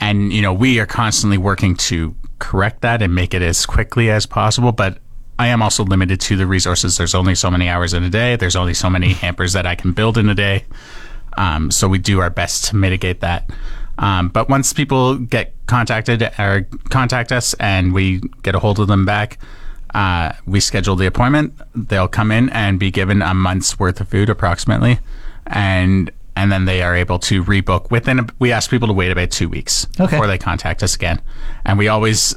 And, 0.00 0.32
you 0.32 0.42
know, 0.42 0.52
we 0.52 0.80
are 0.80 0.86
constantly 0.86 1.38
working 1.38 1.76
to 1.76 2.14
correct 2.38 2.80
that 2.80 3.02
and 3.02 3.14
make 3.14 3.34
it 3.34 3.42
as 3.42 3.66
quickly 3.66 4.10
as 4.10 4.26
possible. 4.26 4.72
But 4.72 4.98
I 5.38 5.48
am 5.48 5.62
also 5.62 5.84
limited 5.84 6.20
to 6.22 6.36
the 6.36 6.46
resources. 6.46 6.96
There's 6.96 7.14
only 7.14 7.34
so 7.34 7.50
many 7.50 7.68
hours 7.68 7.94
in 7.94 8.02
a 8.02 8.10
day. 8.10 8.36
There's 8.36 8.56
only 8.56 8.74
so 8.74 8.88
many 8.88 9.12
hampers 9.12 9.52
that 9.52 9.66
I 9.66 9.74
can 9.74 9.92
build 9.92 10.16
in 10.16 10.28
a 10.28 10.34
day. 10.34 10.64
Um, 11.36 11.70
so 11.70 11.86
we 11.86 11.98
do 11.98 12.20
our 12.20 12.30
best 12.30 12.66
to 12.66 12.76
mitigate 12.76 13.20
that. 13.20 13.50
Um, 13.98 14.28
but 14.28 14.48
once 14.48 14.72
people 14.72 15.16
get 15.16 15.54
contacted 15.66 16.22
or 16.38 16.66
contact 16.88 17.30
us 17.30 17.54
and 17.54 17.92
we 17.92 18.22
get 18.42 18.54
a 18.54 18.58
hold 18.58 18.78
of 18.80 18.88
them 18.88 19.04
back, 19.04 19.38
uh, 19.94 20.32
we 20.46 20.60
schedule 20.60 20.96
the 20.96 21.06
appointment. 21.06 21.54
They'll 21.74 22.08
come 22.08 22.30
in 22.30 22.48
and 22.50 22.78
be 22.78 22.90
given 22.90 23.22
a 23.22 23.34
month's 23.34 23.78
worth 23.78 24.00
of 24.00 24.08
food 24.08 24.28
approximately, 24.30 24.98
and 25.46 26.10
and 26.34 26.50
then 26.50 26.64
they 26.64 26.82
are 26.82 26.94
able 26.96 27.18
to 27.20 27.44
rebook 27.44 27.90
within. 27.90 28.20
A, 28.20 28.26
we 28.38 28.52
ask 28.52 28.70
people 28.70 28.88
to 28.88 28.94
wait 28.94 29.10
about 29.12 29.30
two 29.30 29.48
weeks 29.48 29.86
Okay. 30.00 30.12
before 30.16 30.26
they 30.26 30.38
contact 30.38 30.82
us 30.82 30.94
again, 30.94 31.20
and 31.64 31.78
we 31.78 31.88
always 31.88 32.34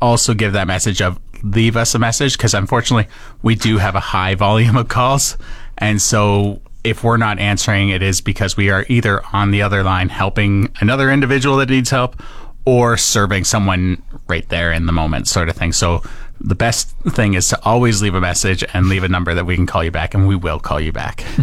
also 0.00 0.34
give 0.34 0.52
that 0.52 0.66
message 0.66 1.00
of 1.02 1.18
leave 1.42 1.76
us 1.76 1.94
a 1.94 1.98
message 1.98 2.36
because 2.36 2.52
unfortunately 2.54 3.06
we 3.42 3.54
do 3.54 3.78
have 3.78 3.94
a 3.94 4.00
high 4.00 4.34
volume 4.34 4.76
of 4.76 4.88
calls, 4.88 5.36
and 5.78 6.00
so 6.02 6.60
if 6.84 7.02
we're 7.02 7.16
not 7.16 7.38
answering, 7.38 7.88
it 7.88 8.02
is 8.02 8.20
because 8.20 8.56
we 8.56 8.70
are 8.70 8.84
either 8.88 9.22
on 9.32 9.50
the 9.50 9.60
other 9.62 9.82
line 9.82 10.08
helping 10.08 10.72
another 10.80 11.10
individual 11.10 11.56
that 11.56 11.68
needs 11.68 11.90
help 11.90 12.22
or 12.64 12.96
serving 12.96 13.44
someone 13.44 14.00
right 14.28 14.48
there 14.48 14.70
in 14.72 14.86
the 14.86 14.92
moment, 14.92 15.26
sort 15.26 15.48
of 15.48 15.56
thing. 15.56 15.72
So 15.72 16.02
the 16.40 16.54
best 16.54 16.90
thing 17.10 17.34
is 17.34 17.48
to 17.48 17.64
always 17.64 18.02
leave 18.02 18.14
a 18.14 18.20
message 18.20 18.64
and 18.72 18.88
leave 18.88 19.04
a 19.04 19.08
number 19.08 19.34
that 19.34 19.44
we 19.44 19.56
can 19.56 19.66
call 19.66 19.82
you 19.82 19.90
back, 19.90 20.14
and 20.14 20.28
we 20.28 20.36
will 20.36 20.58
call 20.58 20.80
you 20.80 20.92
back. 20.92 21.24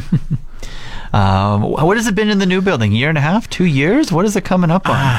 Um, 1.14 1.62
what 1.62 1.96
has 1.96 2.08
it 2.08 2.16
been 2.16 2.30
in 2.30 2.40
the 2.40 2.46
new 2.46 2.62
building? 2.62 2.92
Year 2.92 3.08
and 3.08 3.18
a 3.18 3.22
half? 3.22 3.50
Two 3.50 3.64
years? 3.64 4.12
What 4.12 4.26
is 4.26 4.36
it 4.36 4.44
coming 4.44 4.70
up 4.70 4.90
on? 4.90 5.18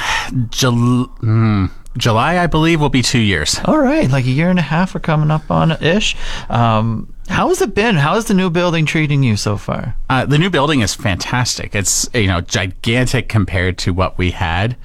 Jul- 0.50 1.09
mm, 1.23 1.71
July, 1.97 2.38
I 2.38 2.47
believe, 2.47 2.83
will 2.83 2.90
be 2.90 3.00
two 3.00 3.18
years. 3.18 3.59
All 3.64 3.78
right, 3.78 4.11
like 4.11 4.26
a 4.26 4.30
year 4.30 4.50
and 4.50 4.59
a 4.59 4.62
half 4.62 4.95
we're 4.95 5.00
coming 5.00 5.30
up 5.30 5.50
on 5.50 5.73
ish. 5.83 6.14
Um, 6.50 7.14
how 7.28 7.49
has 7.49 7.62
it 7.62 7.75
been? 7.75 7.97
How 7.97 8.16
is 8.16 8.26
the 8.26 8.35
new 8.35 8.50
building 8.50 8.85
treating 8.85 9.23
you 9.23 9.37
so 9.37 9.56
far? 9.56 9.97
Uh, 10.11 10.26
the 10.26 10.37
new 10.37 10.50
building 10.50 10.80
is 10.80 10.95
fantastic. 10.95 11.75
It's 11.75 12.09
you 12.12 12.26
know 12.26 12.42
gigantic 12.42 13.30
compared 13.30 13.78
to 13.78 13.95
what 13.95 14.18
we 14.18 14.33
had, 14.33 14.76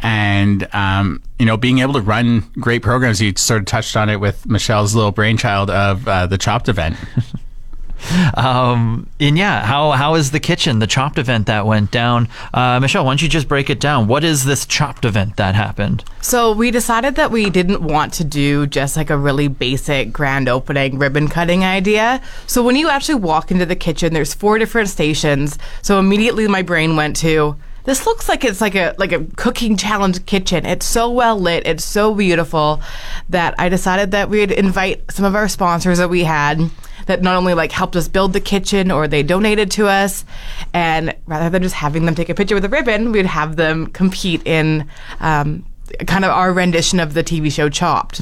and 0.00 0.68
um, 0.74 1.22
you 1.38 1.46
know 1.46 1.56
being 1.56 1.78
able 1.78 1.94
to 1.94 2.00
run 2.00 2.40
great 2.58 2.82
programs. 2.82 3.20
You 3.20 3.32
sort 3.36 3.60
of 3.60 3.66
touched 3.66 3.96
on 3.96 4.08
it 4.08 4.16
with 4.16 4.46
Michelle's 4.48 4.94
little 4.94 5.12
brainchild 5.12 5.70
of 5.70 6.06
uh, 6.08 6.26
the 6.26 6.38
Chopped 6.38 6.68
event. 6.68 6.96
Um, 8.34 9.08
and 9.20 9.36
yeah, 9.36 9.64
how 9.64 9.92
how 9.92 10.14
is 10.14 10.30
the 10.30 10.40
kitchen, 10.40 10.78
the 10.78 10.86
chopped 10.86 11.18
event 11.18 11.46
that 11.46 11.66
went 11.66 11.90
down? 11.90 12.28
Uh, 12.52 12.80
Michelle, 12.80 13.04
why 13.04 13.10
don't 13.12 13.22
you 13.22 13.28
just 13.28 13.48
break 13.48 13.70
it 13.70 13.80
down? 13.80 14.08
What 14.08 14.24
is 14.24 14.44
this 14.44 14.66
chopped 14.66 15.04
event 15.04 15.36
that 15.36 15.54
happened? 15.54 16.04
So 16.20 16.52
we 16.52 16.70
decided 16.70 17.16
that 17.16 17.30
we 17.30 17.50
didn't 17.50 17.82
want 17.82 18.12
to 18.14 18.24
do 18.24 18.66
just 18.66 18.96
like 18.96 19.10
a 19.10 19.16
really 19.16 19.48
basic 19.48 20.12
grand 20.12 20.48
opening 20.48 20.98
ribbon 20.98 21.28
cutting 21.28 21.64
idea. 21.64 22.20
So 22.46 22.62
when 22.62 22.76
you 22.76 22.88
actually 22.88 23.16
walk 23.16 23.50
into 23.50 23.66
the 23.66 23.76
kitchen, 23.76 24.12
there's 24.12 24.34
four 24.34 24.58
different 24.58 24.88
stations. 24.88 25.58
So 25.82 25.98
immediately 25.98 26.48
my 26.48 26.62
brain 26.62 26.96
went 26.96 27.16
to 27.16 27.56
this 27.84 28.06
looks 28.06 28.28
like 28.28 28.44
it's 28.44 28.60
like 28.60 28.74
a 28.74 28.94
like 28.98 29.12
a 29.12 29.24
cooking 29.36 29.76
challenge 29.76 30.24
kitchen. 30.26 30.66
It's 30.66 30.86
so 30.86 31.10
well 31.10 31.38
lit, 31.38 31.66
it's 31.66 31.84
so 31.84 32.14
beautiful 32.14 32.80
that 33.28 33.54
I 33.58 33.68
decided 33.68 34.10
that 34.12 34.28
we'd 34.28 34.50
invite 34.52 35.10
some 35.10 35.24
of 35.24 35.34
our 35.34 35.48
sponsors 35.48 35.98
that 35.98 36.10
we 36.10 36.24
had 36.24 36.70
that 37.06 37.22
not 37.22 37.36
only 37.36 37.54
like 37.54 37.72
helped 37.72 37.96
us 37.96 38.08
build 38.08 38.32
the 38.32 38.40
kitchen 38.40 38.90
or 38.90 39.08
they 39.08 39.22
donated 39.22 39.70
to 39.72 39.88
us 39.88 40.24
and 40.72 41.14
rather 41.26 41.50
than 41.50 41.62
just 41.62 41.74
having 41.74 42.04
them 42.04 42.14
take 42.14 42.28
a 42.28 42.34
picture 42.34 42.54
with 42.54 42.64
a 42.64 42.68
ribbon, 42.68 43.10
we'd 43.12 43.26
have 43.26 43.56
them 43.56 43.86
compete 43.88 44.42
in 44.46 44.86
um, 45.20 45.64
kind 46.06 46.24
of 46.24 46.30
our 46.30 46.52
rendition 46.52 47.00
of 47.00 47.14
the 47.14 47.24
TV 47.24 47.50
show 47.50 47.68
Chopped. 47.68 48.20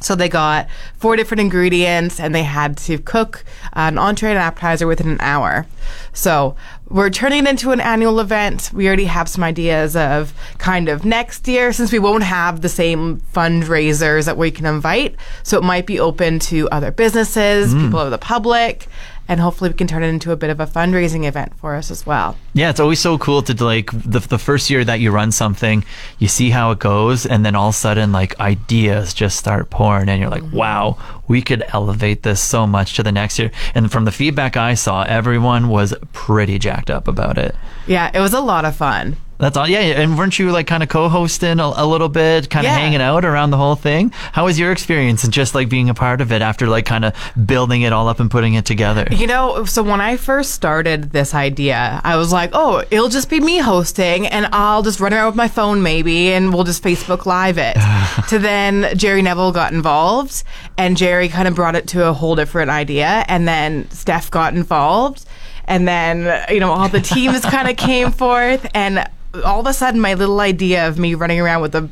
So 0.00 0.14
they 0.14 0.28
got 0.28 0.68
four 0.98 1.16
different 1.16 1.40
ingredients 1.40 2.20
and 2.20 2.34
they 2.34 2.42
had 2.42 2.76
to 2.78 2.98
cook 2.98 3.44
an 3.72 3.98
entree 3.98 4.30
and 4.30 4.38
appetizer 4.38 4.86
within 4.86 5.08
an 5.08 5.20
hour. 5.20 5.66
So 6.12 6.54
we're 6.88 7.10
turning 7.10 7.44
it 7.46 7.50
into 7.50 7.72
an 7.72 7.80
annual 7.80 8.20
event. 8.20 8.70
We 8.72 8.86
already 8.86 9.06
have 9.06 9.28
some 9.28 9.42
ideas 9.42 9.96
of 9.96 10.34
kind 10.58 10.88
of 10.88 11.04
next 11.04 11.48
year 11.48 11.72
since 11.72 11.92
we 11.92 11.98
won't 11.98 12.24
have 12.24 12.60
the 12.60 12.68
same 12.68 13.20
fundraisers 13.34 14.26
that 14.26 14.36
we 14.36 14.50
can 14.50 14.66
invite. 14.66 15.16
So 15.42 15.58
it 15.58 15.64
might 15.64 15.86
be 15.86 15.98
open 15.98 16.38
to 16.40 16.68
other 16.70 16.90
businesses, 16.90 17.74
mm. 17.74 17.84
people 17.84 18.00
of 18.00 18.10
the 18.10 18.18
public, 18.18 18.88
and 19.28 19.40
hopefully 19.40 19.70
we 19.70 19.76
can 19.76 19.86
turn 19.86 20.02
it 20.02 20.08
into 20.08 20.32
a 20.32 20.36
bit 20.36 20.50
of 20.50 20.60
a 20.60 20.66
fundraising 20.66 21.26
event 21.26 21.56
for 21.58 21.74
us 21.74 21.90
as 21.90 22.06
well. 22.06 22.36
Yeah, 22.52 22.70
it's 22.70 22.80
always 22.80 23.00
so 23.00 23.18
cool 23.18 23.42
to 23.42 23.64
like 23.64 23.90
the 23.92 24.20
the 24.20 24.38
first 24.38 24.70
year 24.70 24.84
that 24.84 25.00
you 25.00 25.10
run 25.10 25.32
something, 25.32 25.84
you 26.18 26.28
see 26.28 26.50
how 26.50 26.70
it 26.70 26.78
goes, 26.78 27.26
and 27.26 27.44
then 27.44 27.54
all 27.54 27.68
of 27.68 27.74
a 27.74 27.78
sudden 27.78 28.12
like 28.12 28.38
ideas 28.40 29.14
just 29.14 29.36
start 29.36 29.70
pouring, 29.70 30.08
and 30.08 30.20
you're 30.20 30.30
like, 30.30 30.42
mm-hmm. 30.42 30.56
wow, 30.56 30.98
we 31.28 31.42
could 31.42 31.62
elevate 31.72 32.22
this 32.22 32.40
so 32.40 32.66
much 32.66 32.94
to 32.94 33.02
the 33.02 33.12
next 33.12 33.38
year. 33.38 33.50
And 33.74 33.90
from 33.90 34.04
the 34.04 34.12
feedback 34.12 34.56
I 34.56 34.74
saw, 34.74 35.02
everyone 35.02 35.68
was 35.68 35.94
pretty 36.12 36.58
jacked 36.58 36.90
up 36.90 37.08
about 37.08 37.38
it. 37.38 37.54
Yeah, 37.86 38.10
it 38.12 38.20
was 38.20 38.32
a 38.32 38.40
lot 38.40 38.64
of 38.64 38.76
fun. 38.76 39.16
That's 39.38 39.56
all. 39.56 39.68
Yeah, 39.68 39.80
and 39.80 40.16
weren't 40.16 40.38
you 40.38 40.50
like 40.50 40.66
kind 40.66 40.82
of 40.82 40.88
co-hosting 40.88 41.60
a, 41.60 41.72
a 41.76 41.86
little 41.86 42.08
bit, 42.08 42.48
kind 42.48 42.66
of 42.66 42.72
Yeah. 42.72 42.78
hanging 42.78 43.02
out 43.02 43.24
around 43.24 43.50
the 43.50 43.56
whole 43.56 43.74
thing? 43.76 44.10
How 44.32 44.46
was 44.46 44.58
your 44.58 44.72
experience 44.72 45.24
and 45.24 45.32
just 45.32 45.54
like 45.54 45.68
being 45.68 45.90
a 45.90 45.94
part 45.94 46.20
of 46.20 46.32
it 46.32 46.40
after 46.42 46.66
like 46.66 46.86
kind 46.86 47.04
of 47.04 47.12
building 47.44 47.82
it 47.82 47.92
all 47.92 48.08
up 48.08 48.18
and 48.20 48.30
putting 48.30 48.54
it 48.54 48.64
together? 48.64 49.06
You 49.10 49.26
know, 49.26 49.64
so 49.66 49.82
when 49.82 50.00
I 50.00 50.16
first 50.16 50.52
started 50.52 51.10
this 51.12 51.34
idea, 51.34 52.00
I 52.02 52.16
was 52.16 52.32
like, 52.32 52.50
oh, 52.54 52.82
it'll 52.90 53.08
just 53.10 53.28
be 53.28 53.40
me 53.40 53.58
hosting 53.58 54.26
and 54.26 54.46
I'll 54.52 54.82
just 54.82 55.00
run 55.00 55.12
around 55.12 55.26
with 55.26 55.36
my 55.36 55.48
phone 55.48 55.82
maybe 55.82 56.32
and 56.32 56.52
we'll 56.54 56.64
just 56.64 56.82
Facebook 56.82 57.26
Live 57.26 57.58
it. 57.58 57.76
to 58.28 58.38
then 58.38 58.96
Jerry 58.96 59.20
Neville 59.22 59.52
got 59.52 59.72
involved 59.72 60.44
and 60.78 60.96
Jerry 60.96 61.28
kind 61.28 61.46
of 61.48 61.54
brought 61.54 61.74
it 61.76 61.88
to 61.88 62.06
a 62.08 62.12
whole 62.12 62.36
different 62.36 62.70
idea. 62.70 63.24
And 63.28 63.46
then 63.46 63.90
Steph 63.90 64.30
got 64.30 64.54
involved. 64.54 65.24
And 65.68 65.88
then, 65.88 66.44
you 66.48 66.60
know, 66.60 66.70
all 66.70 66.88
the 66.88 67.00
teams 67.00 67.40
kind 67.40 67.68
of 67.68 67.76
came 67.76 68.12
forth. 68.12 68.64
And 68.72 69.04
all 69.44 69.60
of 69.60 69.66
a 69.66 69.72
sudden, 69.72 70.00
my 70.00 70.14
little 70.14 70.40
idea 70.40 70.88
of 70.88 70.98
me 70.98 71.14
running 71.14 71.40
around 71.40 71.62
with 71.62 71.74
a 71.74 71.88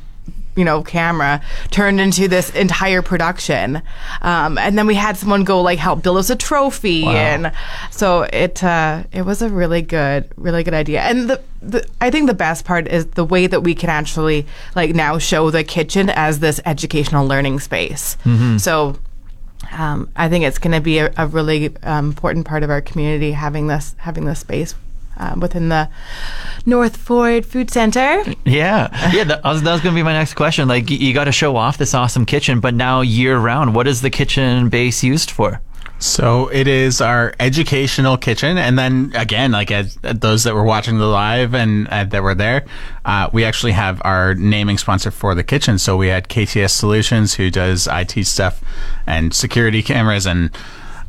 you 0.57 0.64
know, 0.64 0.83
camera 0.83 1.41
turned 1.71 2.00
into 2.00 2.29
this 2.29 2.50
entire 2.50 3.03
production. 3.03 3.83
Um, 4.23 4.59
and 4.59 4.79
then 4.79 4.87
we 4.87 4.95
had 4.95 5.17
someone 5.17 5.45
go 5.45 5.61
like 5.61 5.79
help 5.79 6.03
build 6.03 6.19
us 6.19 6.31
a 6.31 6.37
trophy, 6.37 7.05
and 7.05 7.53
so 7.91 8.23
it 8.23 8.62
uh, 8.62 9.05
it 9.12 9.23
was 9.23 9.43
a 9.43 9.49
really 9.49 9.83
good, 9.83 10.31
really 10.37 10.62
good 10.62 10.75
idea. 10.75 11.00
And 11.03 11.29
the, 11.29 11.43
the 11.61 11.87
I 12.00 12.11
think 12.11 12.26
the 12.26 12.35
best 12.35 12.64
part 12.64 12.88
is 12.88 13.07
the 13.07 13.25
way 13.25 13.47
that 13.47 13.62
we 13.62 13.75
can 13.75 13.91
actually 13.91 14.47
like 14.75 14.95
now 14.95 15.19
show 15.19 15.50
the 15.50 15.64
kitchen 15.64 16.11
as 16.11 16.41
this 16.41 16.61
educational 16.64 17.26
learning 17.26 17.61
space. 17.61 18.17
So. 18.59 18.97
Um, 19.73 20.11
I 20.14 20.29
think 20.29 20.45
it's 20.45 20.59
going 20.59 20.75
to 20.75 20.81
be 20.81 20.99
a, 20.99 21.11
a 21.17 21.26
really 21.26 21.75
um, 21.85 22.09
important 22.09 22.47
part 22.47 22.62
of 22.62 22.71
our 22.71 22.83
community 22.83 23.33
having 23.33 23.67
this 23.67 23.97
having 23.99 24.26
this 24.26 24.41
space 24.41 24.75
um, 25.16 25.40
within 25.40 25.68
the 25.68 25.88
North 26.66 26.97
Ford 26.97 27.44
Food 27.47 27.71
Center. 27.71 28.23
Yeah, 28.44 28.88
yeah. 29.14 29.25
That 29.25 29.44
was, 29.44 29.62
that 29.62 29.73
was 29.73 29.80
going 29.80 29.94
to 29.94 29.99
be 29.99 30.02
my 30.02 30.12
next 30.12 30.35
question. 30.35 30.68
Like, 30.68 30.88
y- 30.88 30.97
you 30.97 31.14
got 31.14 31.25
to 31.25 31.33
show 31.33 31.56
off 31.56 31.78
this 31.78 31.94
awesome 31.94 32.25
kitchen, 32.26 32.61
but 32.61 32.75
now 32.75 33.00
year 33.00 33.38
round, 33.38 33.75
what 33.75 33.87
is 33.87 34.00
the 34.02 34.11
kitchen 34.11 34.68
base 34.68 35.02
used 35.02 35.30
for? 35.30 35.61
So 36.00 36.49
it 36.49 36.66
is 36.66 37.00
our 37.00 37.33
educational 37.40 38.18
kitchen, 38.18 38.59
and 38.59 38.78
then 38.78 39.12
again, 39.14 39.52
like 39.52 39.71
as, 39.71 39.97
those 40.02 40.44
that 40.44 40.54
were 40.54 40.64
watching 40.64 40.99
the 40.99 41.06
live 41.06 41.54
and 41.54 41.88
uh, 41.88 42.04
that 42.04 42.23
were 42.23 42.35
there, 42.35 42.66
uh, 43.04 43.30
we 43.33 43.44
actually 43.44 43.73
have 43.73 44.02
our 44.04 44.35
naming 44.35 44.76
sponsor 44.76 45.11
for 45.11 45.35
the 45.35 45.44
kitchen. 45.44 45.78
So 45.78 45.97
we 45.97 46.09
had 46.09 46.28
KTS 46.28 46.71
Solutions, 46.73 47.35
who 47.35 47.49
does 47.50 47.88
IT 47.90 48.26
stuff 48.26 48.61
and 49.06 49.33
security 49.33 49.83
cameras 49.83 50.26
and 50.26 50.50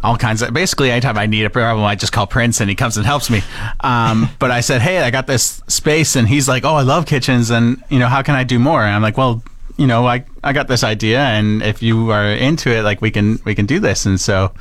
all 0.06 0.18
kinds 0.18 0.42
of. 0.42 0.54
Basically, 0.54 0.92
anytime 0.92 1.18
I 1.18 1.26
need 1.26 1.46
a 1.46 1.50
problem, 1.50 1.86
I 1.86 1.96
just 1.96 2.14
call 2.14 2.28
Prince, 2.28 2.62
and 2.62 2.70
he 2.70 2.76
comes 2.76 2.98
and 2.98 3.06
helps 3.06 3.30
me. 3.30 3.42
Um, 3.82 4.30
but 4.40 4.52
I 4.52 4.62
said, 4.62 4.82
hey, 4.82 5.00
I 5.00 5.12
got 5.12 5.28
this 5.28 5.62
space, 5.68 6.16
and 6.16 6.28
he's 6.28 6.48
like, 6.48 6.64
oh, 6.64 6.76
I 6.76 6.84
love 6.84 7.06
kitchens, 7.06 7.50
and 7.50 7.84
you 7.90 8.00
know, 8.00 8.08
how 8.08 8.22
can 8.22 8.36
I 8.36 8.44
do 8.44 8.60
more? 8.60 8.82
And 8.82 8.96
I'm 8.96 9.02
like, 9.02 9.18
well 9.18 9.44
you 9.78 9.88
know, 9.88 10.08
I, 10.08 10.24
I 10.44 10.54
got 10.54 10.68
this 10.68 10.84
idea, 10.84 11.20
and 11.20 11.62
if 11.62 11.84
you 11.84 12.12
are 12.12 12.28
into 12.28 12.70
it, 12.70 12.84
like 12.84 13.02
we 13.02 13.12
can 13.12 13.40
we 13.44 13.56
can 13.56 13.66
do 13.66 13.80
this. 13.80 14.06
And 14.06 14.20
so 14.20 14.54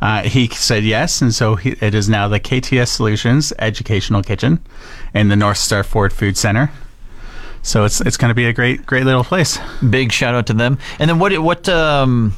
uh, 0.00 0.22
he 0.22 0.48
said 0.48 0.84
yes, 0.84 1.20
and 1.20 1.34
so 1.34 1.56
he, 1.56 1.72
it 1.80 1.94
is 1.94 2.08
now 2.08 2.28
the 2.28 2.40
KTS 2.40 2.88
Solutions 2.88 3.52
Educational 3.58 4.22
Kitchen 4.22 4.64
in 5.14 5.28
the 5.28 5.36
North 5.36 5.58
Star 5.58 5.82
Ford 5.84 6.12
Food 6.12 6.36
Center. 6.36 6.70
So 7.62 7.84
it's 7.84 8.00
it's 8.00 8.16
going 8.16 8.30
to 8.30 8.34
be 8.34 8.46
a 8.46 8.52
great 8.52 8.86
great 8.86 9.04
little 9.04 9.24
place. 9.24 9.58
Big 9.88 10.10
shout 10.10 10.34
out 10.34 10.46
to 10.46 10.54
them. 10.54 10.78
And 10.98 11.10
then 11.10 11.18
what? 11.18 11.36
What 11.38 11.68
um, 11.68 12.34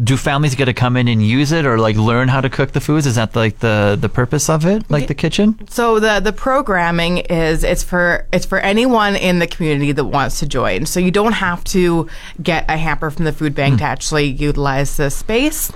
do 0.00 0.16
families 0.16 0.54
get 0.54 0.64
to 0.66 0.72
come 0.72 0.96
in 0.96 1.06
and 1.06 1.24
use 1.24 1.52
it, 1.52 1.66
or 1.66 1.78
like 1.78 1.96
learn 1.96 2.28
how 2.28 2.40
to 2.40 2.48
cook 2.48 2.72
the 2.72 2.80
foods? 2.80 3.06
Is 3.06 3.16
that 3.16 3.36
like 3.36 3.58
the 3.58 3.98
the 4.00 4.08
purpose 4.08 4.48
of 4.48 4.64
it, 4.64 4.90
like 4.90 5.06
the 5.06 5.14
kitchen? 5.14 5.68
So 5.68 6.00
the 6.00 6.20
the 6.20 6.32
programming 6.32 7.18
is 7.18 7.62
it's 7.62 7.82
for 7.82 8.26
it's 8.32 8.46
for 8.46 8.58
anyone 8.58 9.16
in 9.16 9.38
the 9.38 9.46
community 9.46 9.92
that 9.92 10.04
wants 10.04 10.38
to 10.40 10.46
join. 10.46 10.86
So 10.86 10.98
you 10.98 11.10
don't 11.10 11.32
have 11.32 11.62
to 11.64 12.08
get 12.42 12.64
a 12.70 12.76
hamper 12.76 13.10
from 13.10 13.26
the 13.26 13.32
food 13.32 13.54
bank 13.54 13.78
to 13.78 13.84
actually 13.84 14.26
utilize 14.26 14.96
the 14.96 15.10
space. 15.10 15.70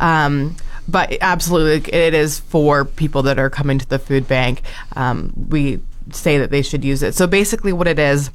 Um, 0.00 0.56
but 0.88 1.16
absolutely, 1.20 1.92
it 1.92 2.14
is 2.14 2.40
for 2.40 2.84
people 2.84 3.22
that 3.24 3.38
are 3.38 3.50
coming 3.50 3.78
to 3.78 3.88
the 3.88 3.98
food 3.98 4.26
bank. 4.26 4.62
Um, 4.96 5.32
we 5.48 5.80
say 6.10 6.38
that 6.38 6.50
they 6.50 6.62
should 6.62 6.84
use 6.84 7.02
it. 7.02 7.14
So 7.14 7.26
basically, 7.26 7.72
what 7.72 7.86
it 7.86 7.98
is 7.98 8.30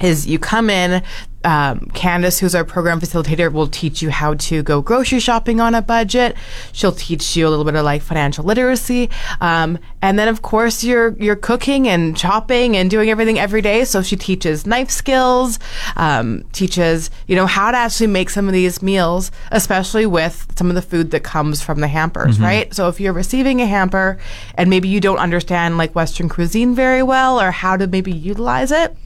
is 0.00 0.26
you 0.26 0.38
come 0.38 0.70
in. 0.70 1.02
Um, 1.46 1.90
Candace, 1.92 2.38
who's 2.38 2.54
our 2.54 2.64
program 2.64 3.00
facilitator, 3.00 3.52
will 3.52 3.66
teach 3.66 4.00
you 4.00 4.08
how 4.08 4.32
to 4.32 4.62
go 4.62 4.80
grocery 4.80 5.20
shopping 5.20 5.60
on 5.60 5.74
a 5.74 5.82
budget. 5.82 6.36
She'll 6.72 6.90
teach 6.90 7.36
you 7.36 7.46
a 7.46 7.50
little 7.50 7.66
bit 7.66 7.74
of 7.74 7.84
like 7.84 8.00
financial 8.00 8.44
literacy, 8.44 9.10
um, 9.42 9.78
and 10.00 10.18
then 10.18 10.28
of 10.28 10.40
course 10.40 10.82
you're 10.82 11.14
you're 11.18 11.36
cooking 11.36 11.86
and 11.86 12.16
chopping 12.16 12.78
and 12.78 12.90
doing 12.90 13.10
everything 13.10 13.38
every 13.38 13.60
day. 13.60 13.84
So 13.84 14.00
she 14.00 14.16
teaches 14.16 14.66
knife 14.66 14.88
skills, 14.88 15.58
um, 15.96 16.44
teaches 16.54 17.10
you 17.26 17.36
know 17.36 17.44
how 17.46 17.70
to 17.70 17.76
actually 17.76 18.06
make 18.06 18.30
some 18.30 18.46
of 18.46 18.54
these 18.54 18.80
meals, 18.80 19.30
especially 19.52 20.06
with 20.06 20.50
some 20.56 20.70
of 20.70 20.74
the 20.76 20.82
food 20.82 21.10
that 21.10 21.24
comes 21.24 21.60
from 21.60 21.80
the 21.80 21.88
hampers, 21.88 22.38
right? 22.40 22.72
So 22.74 22.88
if 22.88 23.00
you're 23.00 23.12
receiving 23.12 23.60
a 23.60 23.66
hamper 23.66 24.16
and 24.54 24.70
maybe 24.70 24.88
you 24.88 24.98
don't 24.98 25.18
understand 25.18 25.76
like 25.76 25.94
Western 25.94 26.30
cuisine 26.30 26.74
very 26.74 27.02
well 27.02 27.38
or 27.38 27.50
how 27.50 27.76
to 27.76 27.86
maybe 27.86 28.12
utilize 28.12 28.72
it 28.72 28.96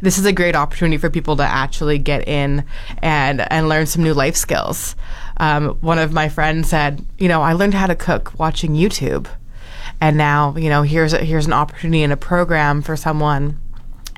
this 0.00 0.18
is 0.18 0.24
a 0.24 0.32
great 0.32 0.56
opportunity 0.56 0.96
for 0.96 1.10
people 1.10 1.36
to 1.36 1.42
actually 1.42 1.98
get 1.98 2.26
in 2.28 2.64
and 2.98 3.50
and 3.52 3.68
learn 3.68 3.86
some 3.86 4.02
new 4.02 4.14
life 4.14 4.36
skills. 4.36 4.96
Um, 5.38 5.70
one 5.80 5.98
of 5.98 6.12
my 6.12 6.28
friends 6.28 6.68
said, 6.68 7.04
you 7.18 7.28
know, 7.28 7.42
I 7.42 7.52
learned 7.52 7.74
how 7.74 7.86
to 7.86 7.94
cook 7.94 8.32
watching 8.38 8.74
YouTube, 8.74 9.26
and 10.00 10.16
now 10.16 10.54
you 10.56 10.68
know 10.68 10.82
here's 10.82 11.12
a, 11.12 11.18
here's 11.18 11.46
an 11.46 11.52
opportunity 11.52 12.02
in 12.02 12.12
a 12.12 12.16
program 12.16 12.82
for 12.82 12.96
someone 12.96 13.58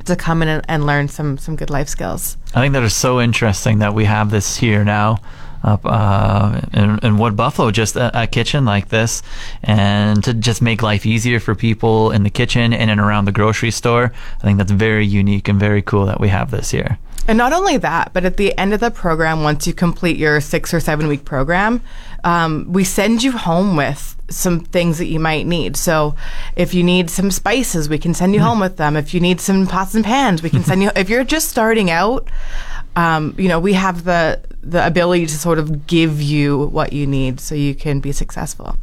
to 0.05 0.17
come 0.17 0.43
in 0.43 0.49
and, 0.49 0.65
and 0.69 0.87
learn 0.87 1.09
some 1.09 1.39
some 1.39 1.57
good 1.57 1.71
life 1.71 1.89
skills. 1.89 2.37
I 2.55 2.61
think 2.61 2.73
that 2.75 2.83
is 2.83 2.95
so 2.95 3.21
interesting 3.21 3.79
that 3.81 3.95
we 3.95 4.05
have 4.05 4.31
this 4.31 4.57
here 4.57 4.85
now 4.85 5.19
up 5.63 5.81
uh, 5.85 6.61
in, 6.73 6.99
in 7.03 7.19
Wood 7.19 7.37
Buffalo, 7.37 7.71
just 7.71 7.97
a, 7.97 8.23
a 8.23 8.27
kitchen 8.27 8.65
like 8.65 8.89
this, 8.89 9.23
and 9.63 10.23
to 10.25 10.35
just 10.35 10.63
make 10.63 10.83
life 10.83 11.07
easier 11.07 11.41
for 11.41 11.55
people 11.55 12.11
in 12.11 12.23
the 12.23 12.31
kitchen 12.31 12.73
in 12.73 12.89
and 12.89 13.01
around 13.01 13.25
the 13.25 13.33
grocery 13.33 13.71
store. 13.71 14.13
I 14.39 14.43
think 14.43 14.59
that's 14.59 14.73
very 14.73 15.07
unique 15.07 15.49
and 15.49 15.59
very 15.59 15.83
cool 15.83 16.07
that 16.07 16.21
we 16.21 16.29
have 16.29 16.51
this 16.51 16.71
here. 16.71 16.99
And 17.29 17.37
not 17.37 17.53
only 17.53 17.77
that, 17.77 18.15
but 18.15 18.25
at 18.25 18.39
the 18.39 18.57
end 18.57 18.73
of 18.73 18.81
the 18.81 18.91
program, 18.91 19.43
once 19.43 19.67
you 19.67 19.75
complete 19.75 20.17
your 20.17 20.41
six 20.41 20.73
or 20.73 20.81
seven 20.81 21.09
week 21.09 21.27
program, 21.27 21.83
um, 22.25 22.73
we 22.73 22.85
send 22.85 23.23
you 23.23 23.33
home 23.33 23.77
with 23.77 24.17
some 24.31 24.61
things 24.61 24.97
that 24.97 25.07
you 25.07 25.21
might 25.21 25.47
need. 25.47 25.77
So 25.77 26.15
if 26.57 26.73
you 26.73 26.83
need 26.83 27.11
some 27.11 27.31
spices, 27.31 27.89
we 27.89 27.99
can 27.99 28.15
send 28.15 28.35
you 28.35 28.41
home 28.41 28.61
with 28.61 28.79
them. 28.79 28.97
If 28.97 29.13
you 29.13 29.21
need 29.21 29.41
some 29.41 29.67
pots 29.67 29.95
and 29.95 30.05
pans, 30.05 30.43
we 30.43 30.49
can 30.49 30.65
send 30.65 30.83
you. 30.83 30.91
If 30.97 31.11
you're 31.11 31.25
just 31.25 31.51
starting 31.51 31.91
out, 31.91 32.29
um, 32.99 33.33
you 33.39 33.49
know, 33.49 33.61
we 33.61 33.75
have 33.75 34.03
the 34.03 34.41
the 34.61 34.85
ability 34.85 35.25
to 35.27 35.39
sort 35.39 35.61
of 35.61 35.87
give 35.87 36.21
you 36.21 36.67
what 36.67 36.93
you 36.93 37.07
need 37.07 37.39
so 37.39 37.55
you 37.55 37.75
can 37.75 38.01
be 38.01 38.11
successful. 38.11 38.77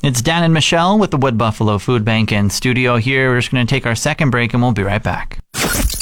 It's 0.00 0.22
Dan 0.22 0.44
and 0.44 0.54
Michelle 0.54 0.96
with 0.96 1.10
the 1.10 1.16
Wood 1.16 1.36
Buffalo 1.36 1.76
Food 1.76 2.04
Bank 2.04 2.30
in 2.30 2.50
studio 2.50 2.98
here. 2.98 3.30
We're 3.30 3.40
just 3.40 3.50
going 3.50 3.66
to 3.66 3.68
take 3.70 3.84
our 3.84 3.96
second 3.96 4.30
break 4.30 4.54
and 4.54 4.62
we'll 4.62 4.70
be 4.70 4.84
right 4.84 5.02
back. 5.02 5.40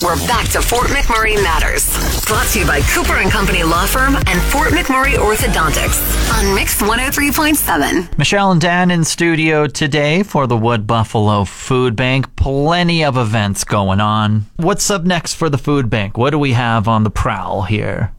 We're 0.03 0.17
back 0.27 0.51
to 0.51 0.61
Fort 0.61 0.89
McMurray 0.89 1.43
Matters. 1.43 1.89
Brought 2.27 2.47
to 2.49 2.59
you 2.61 2.67
by 2.67 2.83
Cooper 2.83 3.15
and 3.15 3.31
Company 3.31 3.63
Law 3.63 3.87
Firm 3.87 4.17
and 4.17 4.43
Fort 4.53 4.69
McMurray 4.73 5.15
Orthodontics 5.15 6.39
on 6.39 6.55
Mix 6.55 6.83
103.7. 6.83 8.19
Michelle 8.19 8.53
and 8.53 8.61
Dan 8.61 8.91
in 8.91 9.03
studio 9.03 9.67
today 9.67 10.23
for 10.23 10.47
the 10.47 10.59
Wood 10.59 10.87
Buffalo 10.87 11.47
Food 11.47 11.97
Bank. 11.97 12.37
Plenty 12.37 13.03
of 13.03 13.17
events 13.17 13.65
going 13.65 14.01
on. 14.01 14.45
What's 14.57 14.91
up 14.91 15.05
next 15.05 15.37
for 15.37 15.49
the 15.49 15.57
food 15.57 15.89
bank? 15.89 16.19
What 16.19 16.31
do 16.31 16.39
we 16.39 16.53
have 16.53 16.87
on 16.87 17.05
the 17.05 17.11
prowl 17.11 17.63
here? 17.63 18.13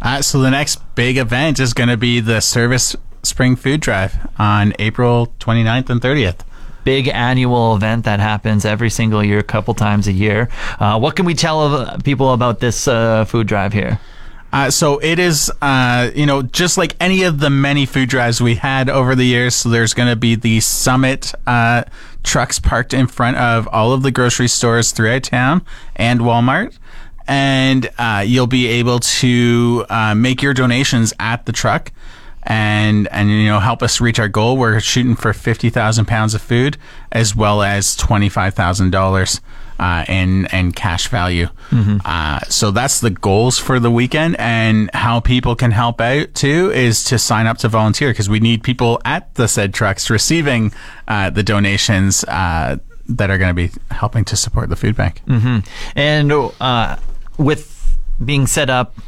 Uh, 0.00 0.22
so 0.22 0.38
the 0.40 0.50
next 0.50 0.76
big 0.94 1.16
event 1.16 1.58
is 1.58 1.74
going 1.74 1.88
to 1.88 1.96
be 1.96 2.20
the 2.20 2.40
Service 2.40 2.94
Spring 3.28 3.56
Food 3.56 3.80
Drive 3.80 4.16
on 4.38 4.72
April 4.78 5.32
29th 5.38 5.90
and 5.90 6.00
30th. 6.00 6.40
Big 6.84 7.08
annual 7.08 7.76
event 7.76 8.04
that 8.04 8.18
happens 8.18 8.64
every 8.64 8.88
single 8.88 9.22
year, 9.22 9.38
a 9.38 9.42
couple 9.42 9.74
times 9.74 10.08
a 10.08 10.12
year. 10.12 10.48
Uh, 10.80 10.98
what 10.98 11.14
can 11.14 11.26
we 11.26 11.34
tell 11.34 11.98
people 11.98 12.32
about 12.32 12.60
this 12.60 12.88
uh, 12.88 13.24
food 13.26 13.46
drive 13.46 13.72
here? 13.72 14.00
Uh, 14.50 14.70
so 14.70 14.98
it 14.98 15.18
is, 15.18 15.52
uh, 15.60 16.10
you 16.14 16.24
know, 16.24 16.40
just 16.40 16.78
like 16.78 16.96
any 17.00 17.22
of 17.22 17.40
the 17.40 17.50
many 17.50 17.84
food 17.84 18.08
drives 18.08 18.40
we 18.40 18.54
had 18.54 18.88
over 18.88 19.14
the 19.14 19.24
years. 19.24 19.54
So 19.54 19.68
there's 19.68 19.92
going 19.92 20.08
to 20.08 20.16
be 20.16 20.34
the 20.34 20.60
Summit 20.60 21.34
uh, 21.46 21.84
trucks 22.22 22.58
parked 22.58 22.94
in 22.94 23.06
front 23.06 23.36
of 23.36 23.68
all 23.68 23.92
of 23.92 24.02
the 24.02 24.10
grocery 24.10 24.48
stores 24.48 24.92
throughout 24.92 25.24
town 25.24 25.64
and 25.96 26.20
Walmart. 26.20 26.78
And 27.26 27.90
uh, 27.98 28.24
you'll 28.26 28.46
be 28.46 28.66
able 28.68 29.00
to 29.00 29.84
uh, 29.90 30.14
make 30.14 30.40
your 30.40 30.54
donations 30.54 31.12
at 31.20 31.44
the 31.44 31.52
truck 31.52 31.92
and 32.48 33.06
and 33.08 33.30
you 33.30 33.46
know 33.46 33.60
help 33.60 33.82
us 33.82 34.00
reach 34.00 34.18
our 34.18 34.26
goal. 34.26 34.56
We're 34.56 34.80
shooting 34.80 35.14
for 35.14 35.32
fifty 35.32 35.68
thousand 35.70 36.06
pounds 36.06 36.34
of 36.34 36.40
food 36.42 36.78
as 37.12 37.36
well 37.36 37.62
as 37.62 37.94
twenty 37.94 38.30
five 38.30 38.54
thousand 38.54 38.90
dollars 38.90 39.40
uh, 39.78 40.04
in 40.08 40.46
in 40.46 40.72
cash 40.72 41.08
value. 41.08 41.48
Uh, 42.04 42.40
so 42.48 42.70
that's 42.70 43.00
the 43.00 43.10
goals 43.10 43.58
for 43.58 43.78
the 43.78 43.90
weekend, 43.90 44.34
and 44.40 44.90
how 44.94 45.20
people 45.20 45.54
can 45.54 45.70
help 45.70 46.00
out 46.00 46.34
too 46.34 46.72
is 46.72 47.04
to 47.04 47.18
sign 47.18 47.46
up 47.46 47.58
to 47.58 47.68
volunteer 47.68 48.10
because 48.10 48.30
we 48.30 48.40
need 48.40 48.62
people 48.62 48.98
at 49.04 49.32
the 49.34 49.46
said 49.46 49.74
trucks 49.74 50.08
receiving 50.08 50.72
uh, 51.06 51.30
the 51.30 51.42
donations. 51.42 52.24
Uh, 52.24 52.78
that 53.10 53.30
are 53.30 53.38
going 53.38 53.48
to 53.48 53.54
be 53.54 53.70
helping 53.90 54.22
to 54.22 54.36
support 54.36 54.68
the 54.68 54.76
food 54.76 54.94
bank. 54.94 55.22
And 55.96 56.30
uh, 56.60 56.96
with 57.38 57.96
being 58.22 58.46
set 58.46 58.68
up 58.68 58.98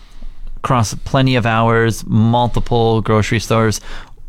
across 0.62 0.94
plenty 0.94 1.36
of 1.36 1.46
hours, 1.46 2.04
multiple 2.06 3.00
grocery 3.00 3.40
stores, 3.40 3.80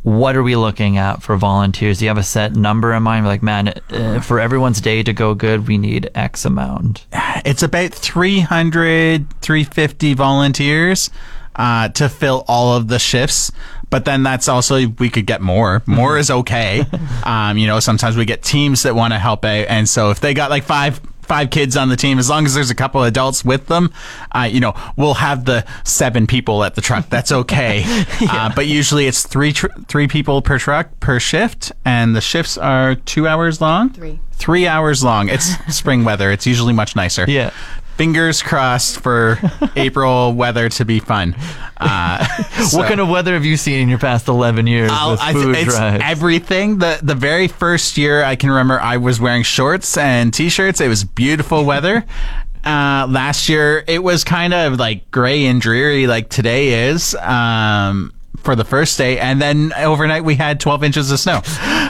what 0.03 0.35
are 0.35 0.41
we 0.41 0.55
looking 0.55 0.97
at 0.97 1.21
for 1.21 1.35
volunteers? 1.37 1.99
Do 1.99 2.05
you 2.05 2.09
have 2.09 2.17
a 2.17 2.23
set 2.23 2.55
number 2.55 2.93
in 2.93 3.03
mind? 3.03 3.25
Like, 3.25 3.43
man, 3.43 3.73
uh, 3.91 4.19
for 4.21 4.39
everyone's 4.39 4.81
day 4.81 5.03
to 5.03 5.13
go 5.13 5.35
good, 5.35 5.67
we 5.67 5.77
need 5.77 6.09
X 6.15 6.45
amount. 6.45 7.05
It's 7.45 7.61
about 7.61 7.93
300, 7.93 9.41
350 9.41 10.13
volunteers 10.15 11.11
uh, 11.55 11.89
to 11.89 12.09
fill 12.09 12.45
all 12.47 12.75
of 12.75 12.87
the 12.87 12.97
shifts. 12.97 13.51
But 13.89 14.05
then 14.05 14.23
that's 14.23 14.47
also, 14.47 14.87
we 14.87 15.09
could 15.09 15.25
get 15.27 15.41
more. 15.41 15.83
More 15.85 16.17
is 16.17 16.31
okay. 16.31 16.85
um, 17.23 17.57
you 17.57 17.67
know, 17.67 17.79
sometimes 17.79 18.15
we 18.15 18.25
get 18.25 18.41
teams 18.41 18.83
that 18.83 18.95
want 18.95 19.13
to 19.13 19.19
help 19.19 19.43
out. 19.43 19.65
And 19.67 19.87
so 19.87 20.11
if 20.11 20.19
they 20.19 20.33
got 20.33 20.49
like 20.49 20.63
five, 20.63 21.01
five 21.31 21.49
kids 21.49 21.77
on 21.77 21.87
the 21.87 21.95
team, 21.95 22.19
as 22.19 22.29
long 22.29 22.45
as 22.45 22.55
there's 22.55 22.71
a 22.71 22.75
couple 22.75 23.01
adults 23.03 23.45
with 23.45 23.67
them, 23.67 23.89
uh, 24.35 24.41
you 24.51 24.59
know, 24.59 24.73
we'll 24.97 25.13
have 25.13 25.45
the 25.45 25.65
seven 25.85 26.27
people 26.27 26.61
at 26.61 26.75
the 26.75 26.81
truck. 26.81 27.07
That's 27.07 27.31
okay. 27.31 27.85
uh, 28.29 28.51
but 28.53 28.67
usually 28.67 29.07
it's 29.07 29.25
three, 29.25 29.53
tr- 29.53 29.71
three 29.87 30.09
people 30.09 30.41
per 30.41 30.59
truck 30.59 30.99
per 30.99 31.21
shift. 31.21 31.71
And 31.85 32.17
the 32.17 32.19
shifts 32.19 32.57
are 32.57 32.95
two 32.95 33.29
hours 33.29 33.61
long. 33.61 33.91
Three. 33.91 34.19
Three 34.33 34.67
hours 34.67 35.05
long. 35.05 35.29
It's 35.29 35.55
spring 35.73 36.03
weather. 36.03 36.31
It's 36.31 36.45
usually 36.45 36.73
much 36.73 36.97
nicer. 36.97 37.23
Yeah. 37.29 37.51
Fingers 38.01 38.41
crossed 38.41 38.99
for 39.01 39.37
April 39.75 40.33
weather 40.33 40.69
to 40.69 40.85
be 40.85 40.99
fun. 40.99 41.35
Uh, 41.77 42.25
What 42.73 42.87
kind 42.87 42.99
of 42.99 43.09
weather 43.09 43.35
have 43.35 43.45
you 43.45 43.57
seen 43.57 43.79
in 43.79 43.89
your 43.89 43.99
past 43.99 44.27
11 44.27 44.65
years 44.65 44.89
I'll- 44.91 45.19
I 45.21 45.33
it's 45.35 45.75
drives? 45.75 46.03
everything. 46.03 46.79
The 46.79 46.97
the 47.03 47.13
very 47.13 47.47
first 47.47 47.99
year 47.99 48.23
I 48.23 48.35
can 48.35 48.49
remember 48.49 48.81
I 48.81 48.97
was 48.97 49.19
wearing 49.21 49.43
shorts 49.43 49.95
and 49.97 50.33
t-shirts. 50.33 50.81
It 50.81 50.87
was 50.87 51.03
beautiful 51.03 51.63
weather. 51.63 52.03
Uh, 52.65 53.05
last 53.07 53.47
year 53.49 53.83
it 53.87 54.01
was 54.01 54.23
kind 54.23 54.55
of 54.55 54.79
like 54.79 55.11
gray 55.11 55.45
and 55.45 55.61
dreary 55.61 56.07
like 56.07 56.27
today 56.29 56.89
is. 56.89 57.13
Um, 57.13 58.13
for 58.37 58.55
the 58.55 58.65
first 58.65 58.97
day, 58.97 59.19
and 59.19 59.39
then 59.39 59.71
overnight 59.77 60.23
we 60.23 60.33
had 60.33 60.59
12 60.59 60.83
inches 60.83 61.11
of 61.11 61.19
snow. 61.19 61.41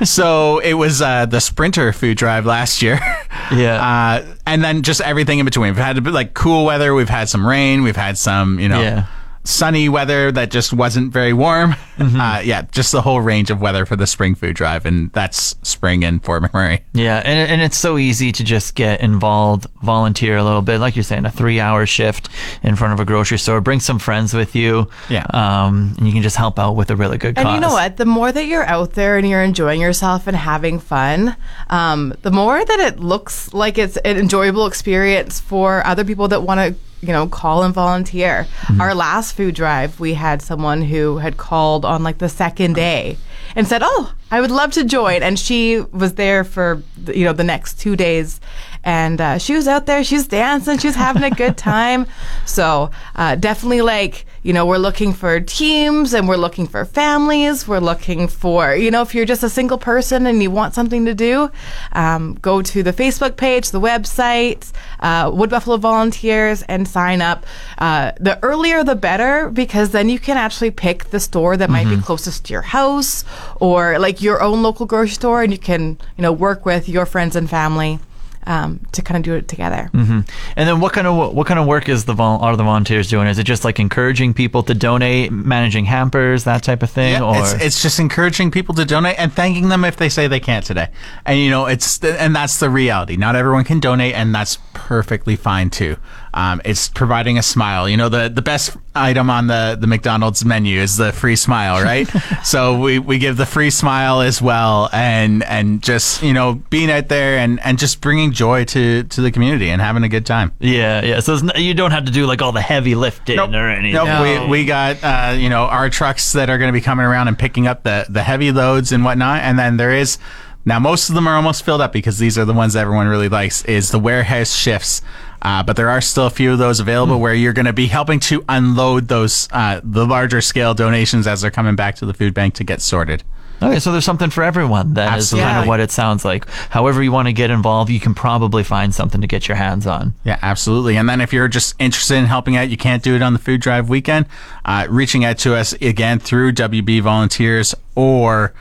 so 0.04 0.60
it 0.60 0.74
was 0.74 1.02
uh, 1.02 1.26
the 1.26 1.40
Sprinter 1.40 1.94
food 1.94 2.18
drive 2.18 2.46
last 2.46 2.82
year. 2.82 3.00
Yeah. 3.52 3.76
Uh, 4.24 4.36
and 4.46 4.64
then 4.64 4.82
just 4.82 5.02
everything 5.02 5.40
in 5.40 5.46
between. 5.46 5.74
We've 5.74 5.84
had 5.84 5.98
a 5.98 6.02
bit 6.02 6.14
like 6.14 6.34
cool 6.34 6.66
weather. 6.66 6.94
We've 6.94 7.10
had 7.10 7.30
some 7.30 7.46
rain. 7.46 7.84
We've 7.84 7.96
had 7.96 8.18
some, 8.18 8.60
you 8.60 8.70
know, 8.70 8.82
Yeah. 8.82 9.06
Sunny 9.44 9.90
weather 9.90 10.32
that 10.32 10.52
just 10.52 10.72
wasn't 10.74 11.12
very 11.12 11.34
warm. 11.34 11.76
Uh, 12.00 12.42
yeah, 12.44 12.64
just 12.72 12.92
the 12.92 13.02
whole 13.02 13.22
range 13.22 13.52
of 13.52 13.62
weather 13.62 13.86
for 13.86 13.96
the 13.96 14.08
spring 14.08 14.34
food 14.34 14.56
drive, 14.56 14.86
and 14.88 15.12
that's 15.14 15.56
spring 15.62 16.02
in 16.02 16.20
Fort 16.20 16.42
McMurray. 16.42 16.82
Yeah, 16.94 17.18
and, 17.18 17.52
and 17.52 17.62
it's 17.62 17.78
so 17.78 17.98
easy 18.00 18.32
to 18.32 18.44
just 18.44 18.74
get 18.74 19.02
involved, 19.02 19.68
volunteer 19.84 20.38
a 20.38 20.44
little 20.44 20.64
bit. 20.64 20.80
Like 20.80 20.96
you're 20.96 21.04
saying, 21.04 21.26
a 21.26 21.32
three 21.32 21.60
hour 21.60 21.86
shift 21.86 22.30
in 22.64 22.76
front 22.76 22.94
of 22.94 23.00
a 23.00 23.06
grocery 23.06 23.38
store. 23.38 23.62
Bring 23.62 23.80
some 23.80 24.00
friends 24.00 24.34
with 24.34 24.56
you. 24.56 24.88
Yeah. 25.10 25.26
Um, 25.32 25.94
and 25.98 26.08
you 26.08 26.14
can 26.14 26.24
just 26.24 26.38
help 26.38 26.58
out 26.58 26.76
with 26.76 26.90
a 26.90 26.96
really 26.96 27.18
good 27.20 27.38
And 27.38 27.46
cause. 27.46 27.54
you 27.56 27.62
know 27.62 27.72
what? 27.74 27.98
The 27.98 28.06
more 28.06 28.32
that 28.32 28.46
you're 28.46 28.66
out 28.66 28.94
there 28.94 29.18
and 29.18 29.28
you're 29.30 29.44
enjoying 29.44 29.80
yourself 29.82 30.26
and 30.26 30.36
having 30.36 30.80
fun, 30.80 31.36
um, 31.70 32.14
the 32.24 32.32
more 32.32 32.64
that 32.66 32.80
it 32.80 33.00
looks 33.00 33.54
like 33.54 33.78
it's 33.78 33.98
an 33.98 34.18
enjoyable 34.18 34.66
experience 34.66 35.40
for 35.40 35.86
other 35.86 36.04
people 36.04 36.28
that 36.30 36.42
want 36.42 36.60
to, 36.60 36.76
you 37.02 37.10
know, 37.10 37.28
call 37.28 37.64
and 37.64 37.74
volunteer. 37.74 38.48
Mm-hmm. 38.62 38.82
Our 38.82 38.96
last 38.96 39.34
food 39.34 39.56
drive, 39.56 40.00
we 40.00 40.14
had 40.14 40.42
someone 40.42 40.84
who 40.84 41.18
had 41.18 41.38
called 41.38 41.84
on 41.86 42.04
like 42.04 42.20
the 42.20 42.30
second 42.30 42.74
day 42.74 43.18
and 43.56 43.68
said, 43.68 43.82
"Oh, 43.84 44.14
I 44.32 44.42
would 44.42 44.52
love 44.52 44.72
to 44.74 44.84
join." 44.84 45.22
And 45.24 45.38
she 45.38 45.82
was 45.92 46.14
there 46.16 46.44
for 46.44 46.82
the- 46.98 47.18
you 47.18 47.26
know 47.26 47.34
the 47.34 47.44
next 47.44 47.80
two 47.80 47.96
days, 47.96 48.40
and 48.84 49.20
uh, 49.22 49.38
she 49.38 49.54
was 49.54 49.68
out 49.68 49.86
there. 49.86 50.04
She 50.04 50.16
was 50.16 50.28
dancing. 50.28 50.78
She 50.80 50.88
was 50.88 50.96
having 50.96 51.24
a 51.24 51.32
good 51.32 51.58
time. 51.58 52.06
So 52.46 52.92
uh, 53.16 53.36
definitely 53.36 53.82
like 53.82 54.26
you 54.44 54.52
know 54.52 54.66
we're 54.66 54.78
looking 54.78 55.14
for 55.14 55.40
teams 55.40 56.14
and 56.14 56.28
we're 56.28 56.36
looking 56.38 56.68
for 56.68 56.84
families. 56.86 57.66
We're 57.68 57.80
looking 57.80 58.28
for 58.28 58.76
you 58.76 58.92
know 58.92 59.02
if 59.04 59.16
you're 59.16 59.26
just 59.26 59.44
a 59.44 59.50
single 59.50 59.78
person 59.78 60.26
and 60.28 60.42
you 60.44 60.52
want 60.52 60.74
something 60.74 61.06
to 61.06 61.14
do, 61.14 61.50
um, 61.94 62.36
go 62.42 62.62
to 62.62 62.84
the 62.84 62.92
Facebook 62.92 63.38
page, 63.38 63.72
the 63.72 63.80
website, 63.80 64.72
uh, 65.00 65.32
Wood 65.34 65.50
Buffalo 65.50 65.78
Volunteers, 65.78 66.62
and 66.64 66.88
sign 66.88 67.22
up. 67.22 67.46
Uh, 67.78 68.12
the 68.20 68.38
earlier 68.44 68.84
the 68.84 68.96
better 68.96 69.50
because 69.50 69.92
then 69.92 70.10
you 70.10 70.20
can 70.20 70.36
actually 70.38 70.72
pick 70.72 71.06
the 71.12 71.20
store 71.20 71.56
that 71.58 71.70
might 71.70 71.88
be 71.88 71.98
closest 72.02 72.46
to 72.46 72.54
your 72.54 72.64
house 72.64 73.24
or 73.62 73.98
like 74.00 74.21
your 74.22 74.42
own 74.42 74.62
local 74.64 74.86
grocery 74.86 75.16
store, 75.16 75.44
and 75.44 75.52
you 75.52 75.60
can 75.60 75.98
you 76.18 76.22
know 76.22 76.32
work 76.32 76.66
with 76.66 76.88
your 76.88 77.06
friends 77.06 77.36
and 77.36 77.50
family 77.50 78.00
um, 78.48 78.80
to 78.92 79.02
kind 79.02 79.18
of 79.18 79.24
do 79.24 79.36
it 79.36 79.48
together. 79.48 79.90
And 79.94 80.26
then 80.56 80.80
what 80.80 80.94
kind 80.94 81.08
of 81.08 81.34
what 81.34 81.48
kind 81.48 81.60
of 81.60 81.68
work 81.68 81.88
is 81.90 82.06
the 82.06 82.14
vol- 82.14 82.40
are 82.40 82.56
the 82.56 82.64
volunteers 82.64 83.10
doing? 83.10 83.28
Is 83.28 83.38
it 83.38 83.44
just 83.44 83.64
like 83.64 83.80
encouraging 83.80 84.34
people 84.34 84.64
to 84.64 84.74
donate, 84.74 85.32
managing 85.32 85.86
hampers, 85.86 86.44
that 86.46 86.64
type 86.64 86.84
of 86.84 86.90
thing, 86.90 87.14
Yeah, 87.14 87.24
or 87.24 87.36
it's, 87.38 87.54
it's 87.54 87.82
just 87.82 88.00
encouraging 88.00 88.52
people 88.52 88.74
to 88.76 88.86
donate 88.86 89.20
and 89.20 89.32
thanking 89.32 89.70
them 89.70 89.86
if 89.86 89.98
they 89.98 90.10
say 90.10 90.28
they 90.28 90.40
can't 90.40 90.66
today. 90.66 90.90
And 91.26 91.40
you 91.40 91.50
know, 91.50 91.68
it's 91.68 92.04
and 92.04 92.36
that's 92.36 92.58
the 92.58 92.70
reality. 92.70 93.16
Not 93.16 93.36
everyone 93.36 93.64
can 93.64 93.80
donate, 93.80 94.16
and 94.16 94.34
that's 94.34 94.58
perfectly 94.74 95.36
fine 95.36 95.70
too. 95.70 95.98
Um, 96.34 96.62
it's 96.64 96.88
providing 96.88 97.38
a 97.38 97.44
smile. 97.44 97.90
You 97.90 97.98
know, 97.98 98.08
the 98.10 98.30
the 98.30 98.42
best 98.42 98.78
item 98.96 99.30
on 99.30 99.48
the 99.48 99.78
the 99.80 99.88
McDonald's 99.88 100.46
menu 100.46 100.80
is 100.80 100.98
the 100.98 101.12
free 101.12 101.36
smile, 101.36 101.84
right? 101.84 102.08
so 102.44 102.80
we, 102.80 103.00
we 103.00 103.18
give 103.18 103.36
the 103.38 103.46
free 103.46 103.70
smile 103.70 104.22
as 104.22 104.42
well, 104.42 104.90
and 104.94 105.44
and 105.44 105.84
just 105.84 106.24
you 106.24 106.34
know 106.34 106.56
being 106.70 106.90
out 106.90 107.10
there 107.10 107.38
and 107.38 107.60
and 107.66 107.78
just 107.78 108.00
bringing 108.00 108.32
joy 108.32 108.64
to 108.66 109.04
to 109.04 109.22
the 109.22 109.32
community 109.32 109.70
and 109.70 109.82
having 109.82 110.04
a 110.04 110.10
good 110.10 110.26
time. 110.26 110.54
yeah, 110.60 111.04
yeah. 111.04 111.20
So 111.20 111.34
it's 111.34 111.44
n- 111.44 111.52
you 111.62 111.74
don't 111.74 111.92
have 111.92 112.06
to 112.06 112.12
do 112.12 112.26
like 112.26 112.42
all 112.42 112.54
the 112.54 112.62
heavy 112.62 112.96
lifting 112.96 113.38
or 113.40 113.70
anything. 113.70 113.94
Nope. 113.96 114.08
No. 114.08 114.44
We, 114.46 114.62
we 114.62 114.66
got 114.66 115.04
uh, 115.04 115.36
you 115.38 115.50
know 115.50 115.64
our 115.66 115.90
trucks 115.90 116.32
that 116.34 116.50
are 116.50 116.58
going 116.58 116.70
to 116.70 116.78
be 116.78 116.82
coming 116.82 117.06
around 117.06 117.28
and 117.28 117.38
picking 117.38 117.68
up 117.68 117.84
the 117.84 118.06
the 118.08 118.24
heavy 118.24 118.52
loads 118.54 118.92
and 118.94 119.04
whatnot, 119.04 119.42
and 119.42 119.60
then 119.60 119.76
there 119.78 119.92
is 119.92 120.18
now 120.64 120.80
most 120.80 121.10
of 121.10 121.16
them 121.16 121.28
are 121.28 121.36
almost 121.36 121.64
filled 121.66 121.82
up 121.82 121.92
because 121.92 122.20
these 122.20 122.38
are 122.38 122.46
the 122.46 122.54
ones 122.54 122.74
that 122.74 122.82
everyone 122.82 123.08
really 123.08 123.30
likes. 123.30 123.66
Is 123.66 123.92
the 123.92 124.00
warehouse 124.00 124.56
shifts. 124.56 125.02
Uh, 125.42 125.64
but 125.64 125.76
there 125.76 125.90
are 125.90 126.02
still 126.02 126.28
a 126.28 126.30
few 126.30 126.52
of 126.54 126.60
those 126.60 126.80
available 126.80 127.16
Hmm. 127.16 127.22
where 127.22 127.34
you're 127.34 127.54
going 127.54 127.66
to 127.66 127.74
be 127.74 127.88
helping 127.88 128.20
to 128.22 128.44
unload 128.50 129.08
those 129.08 129.48
uh, 129.52 129.82
the 129.84 130.06
larger 130.06 130.42
scale 130.42 130.74
donations 130.74 131.28
as 131.28 131.42
they're 131.42 131.52
coming 131.52 131.76
back 131.76 131.96
to 131.96 132.06
the 132.06 132.14
food 132.14 132.34
bank 132.34 132.54
to 132.56 132.64
get 132.64 132.82
sorted. 132.82 133.24
Okay, 133.64 133.78
so 133.80 133.92
there's 133.92 134.06
something 134.06 134.32
for 134.32 134.44
everyone. 134.44 134.96
That 134.96 135.20
is 135.20 135.30
kind 135.32 135.60
of 135.60 135.68
what 135.68 135.80
it 135.80 135.92
sounds 135.92 136.26
like. 136.26 136.50
However 136.72 137.04
you 137.04 137.12
want 137.12 137.28
to 137.28 137.32
get 137.34 137.52
involved, 137.52 137.92
you 137.92 138.00
can 138.00 138.16
probably 138.16 138.64
find 138.64 138.92
something 138.94 139.22
to 139.22 139.28
get 139.28 139.48
your 139.48 139.56
hands 139.56 139.86
on. 139.86 140.16
Yeah, 140.24 140.40
absolutely. 140.42 140.98
And 140.98 141.08
then 141.08 141.22
if 141.22 141.32
you're 141.32 141.48
just 141.48 141.76
interested 141.78 142.16
in 142.16 142.26
helping 142.26 142.58
out, 142.58 142.70
you 142.70 142.78
can't 142.78 143.04
do 143.04 143.16
it 143.16 143.22
on 143.22 143.34
the 143.34 143.40
food 143.40 143.62
drive 143.62 143.88
weekend, 143.88 144.26
uh, 144.66 144.88
reaching 144.90 145.24
out 145.26 145.38
to 145.40 145.54
us 145.56 145.74
again 145.74 146.18
through 146.18 146.54
WB 146.54 147.02
Volunteers 147.04 147.76
or, 147.94 148.52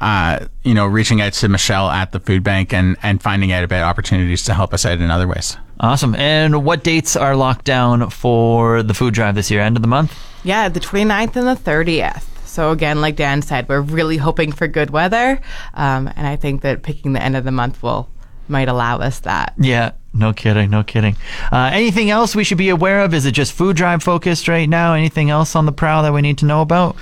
uh, 0.00 0.46
you 0.62 0.74
know, 0.74 0.86
reaching 0.86 1.20
out 1.20 1.32
to 1.34 1.48
Michelle 1.48 1.90
at 1.90 2.12
the 2.12 2.20
food 2.20 2.42
bank 2.42 2.72
and, 2.72 2.96
and 3.02 3.22
finding 3.22 3.52
out 3.52 3.64
about 3.64 3.82
opportunities 3.82 4.44
to 4.44 4.54
help 4.54 4.72
us 4.72 4.86
out 4.86 5.00
in 5.00 5.10
other 5.10 5.26
ways. 5.26 5.56
Awesome. 5.80 6.14
And 6.14 6.64
what 6.64 6.82
dates 6.82 7.16
are 7.16 7.36
locked 7.36 7.64
down 7.64 8.10
for 8.10 8.82
the 8.82 8.94
food 8.94 9.14
drive 9.14 9.34
this 9.34 9.50
year? 9.50 9.60
End 9.60 9.76
of 9.76 9.82
the 9.82 9.88
month? 9.88 10.18
Yeah, 10.44 10.68
the 10.68 10.80
29th 10.80 11.36
and 11.36 11.46
the 11.46 11.56
30th. 11.56 12.24
So 12.46 12.70
again, 12.72 13.00
like 13.00 13.16
Dan 13.16 13.42
said, 13.42 13.68
we're 13.68 13.80
really 13.80 14.16
hoping 14.16 14.50
for 14.50 14.66
good 14.66 14.90
weather, 14.90 15.40
um, 15.74 16.10
and 16.16 16.26
I 16.26 16.34
think 16.34 16.62
that 16.62 16.82
picking 16.82 17.12
the 17.12 17.22
end 17.22 17.36
of 17.36 17.44
the 17.44 17.52
month 17.52 17.82
will 17.82 18.08
might 18.48 18.68
allow 18.68 18.98
us 18.98 19.20
that. 19.20 19.54
Yeah, 19.58 19.92
no 20.12 20.32
kidding, 20.32 20.70
no 20.70 20.82
kidding. 20.82 21.16
Uh, 21.52 21.70
anything 21.72 22.10
else 22.10 22.34
we 22.34 22.44
should 22.44 22.58
be 22.58 22.70
aware 22.70 23.00
of? 23.00 23.14
Is 23.14 23.26
it 23.26 23.32
just 23.32 23.52
food 23.52 23.76
drive 23.76 24.02
focused 24.02 24.48
right 24.48 24.68
now? 24.68 24.94
Anything 24.94 25.30
else 25.30 25.54
on 25.54 25.66
the 25.66 25.72
prowl 25.72 26.02
that 26.02 26.12
we 26.12 26.22
need 26.22 26.38
to 26.38 26.46
know 26.46 26.62
about? 26.62 26.96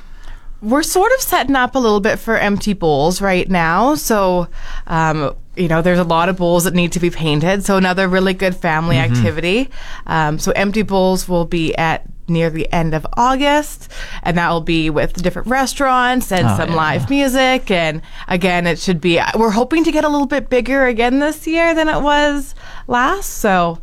We're 0.62 0.82
sort 0.82 1.12
of 1.12 1.20
setting 1.20 1.54
up 1.56 1.74
a 1.74 1.78
little 1.78 2.00
bit 2.00 2.18
for 2.18 2.36
empty 2.38 2.72
bowls 2.72 3.20
right 3.20 3.48
now. 3.48 3.94
So, 3.94 4.48
um, 4.86 5.34
you 5.56 5.68
know, 5.68 5.82
there's 5.82 5.98
a 5.98 6.04
lot 6.04 6.28
of 6.28 6.36
bowls 6.38 6.64
that 6.64 6.74
need 6.74 6.92
to 6.92 7.00
be 7.00 7.10
painted. 7.10 7.64
So, 7.64 7.76
another 7.76 8.08
really 8.08 8.34
good 8.34 8.56
family 8.56 8.96
Mm-hmm. 8.96 9.14
activity. 9.16 9.70
Um, 10.06 10.38
so, 10.38 10.52
empty 10.52 10.82
bowls 10.82 11.28
will 11.28 11.44
be 11.44 11.74
at 11.76 12.04
near 12.28 12.50
the 12.50 12.70
end 12.72 12.92
of 12.92 13.06
August, 13.16 13.88
and 14.24 14.36
that 14.36 14.50
will 14.50 14.60
be 14.60 14.90
with 14.90 15.12
different 15.22 15.46
restaurants 15.46 16.32
and 16.32 16.46
Oh, 16.48 16.56
some 16.56 16.70
yeah. 16.70 16.74
live 16.74 17.08
music. 17.10 17.70
And 17.70 18.02
again, 18.26 18.66
it 18.66 18.78
should 18.80 19.00
be, 19.00 19.20
we're 19.36 19.50
hoping 19.52 19.84
to 19.84 19.92
get 19.92 20.02
a 20.04 20.08
little 20.08 20.26
bit 20.26 20.48
bigger 20.50 20.86
again 20.86 21.20
this 21.20 21.46
year 21.46 21.72
than 21.74 21.88
it 21.88 22.00
was 22.02 22.54
last. 22.88 23.30
So, 23.34 23.78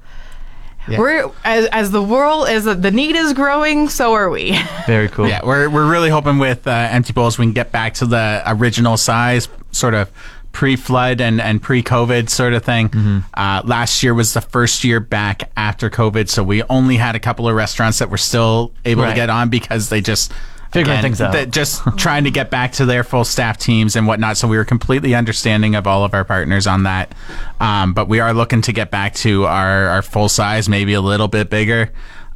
we're 0.87 1.31
as, 1.43 1.65
as 1.67 1.91
the 1.91 2.01
world 2.03 2.47
as 2.47 2.65
the 2.65 2.91
need 2.91 3.15
is 3.15 3.33
growing, 3.33 3.89
so 3.89 4.13
are 4.13 4.29
we. 4.29 4.57
Very 4.87 5.09
cool. 5.09 5.27
Yeah, 5.27 5.41
we're, 5.43 5.69
we're 5.69 5.89
really 5.89 6.09
hoping 6.09 6.37
with 6.39 6.67
uh, 6.67 6.71
Empty 6.71 7.13
Bowls 7.13 7.37
we 7.37 7.45
can 7.45 7.53
get 7.53 7.71
back 7.71 7.93
to 7.95 8.05
the 8.05 8.43
original 8.45 8.97
size, 8.97 9.47
sort 9.71 9.93
of 9.93 10.11
pre-flood 10.51 11.19
and, 11.19 11.41
and 11.41 11.61
pre-COVID 11.63 12.29
sort 12.29 12.53
of 12.53 12.63
thing. 12.63 12.89
Mm-hmm. 12.89 13.19
Uh, 13.33 13.61
last 13.65 14.03
year 14.03 14.13
was 14.13 14.33
the 14.33 14.41
first 14.41 14.83
year 14.83 14.99
back 14.99 15.49
after 15.57 15.89
COVID, 15.89 16.29
so 16.29 16.43
we 16.43 16.61
only 16.63 16.97
had 16.97 17.15
a 17.15 17.19
couple 17.19 17.49
of 17.49 17.55
restaurants 17.55 17.97
that 17.99 18.09
were 18.11 18.17
still 18.17 18.71
able 18.85 19.01
Right. 19.03 19.09
to 19.09 19.15
get 19.15 19.29
on 19.31 19.49
because 19.49 19.89
they 19.89 19.99
just 19.99 20.31
Figuring 20.73 21.01
things 21.01 21.21
out. 21.21 21.33
that 21.33 21.51
just 21.51 21.81
trying 21.97 22.23
to 22.23 22.31
get 22.31 22.49
back 22.49 22.73
to 22.73 22.85
their 22.85 23.03
full 23.03 23.23
staff 23.23 23.57
teams 23.57 23.95
and 23.95 24.07
whatnot. 24.07 24.37
So 24.37 24.47
we 24.47 24.57
were 24.57 24.65
completely 24.65 25.15
understanding 25.15 25.75
of 25.75 25.87
all 25.87 26.03
of 26.03 26.13
our 26.13 26.25
partners 26.25 26.67
on 26.67 26.83
that. 26.83 27.13
Um, 27.59 27.93
but 27.93 28.07
we 28.07 28.19
are 28.19 28.33
looking 28.33 28.61
to 28.63 28.73
get 28.73 28.91
back 28.91 29.13
to 29.15 29.45
our, 29.45 29.87
our 29.87 30.01
full 30.01 30.29
size, 30.29 30.67
maybe 30.67 30.93
a 30.93 31.01
little 31.01 31.27
bit 31.27 31.49
bigger. 31.49 31.91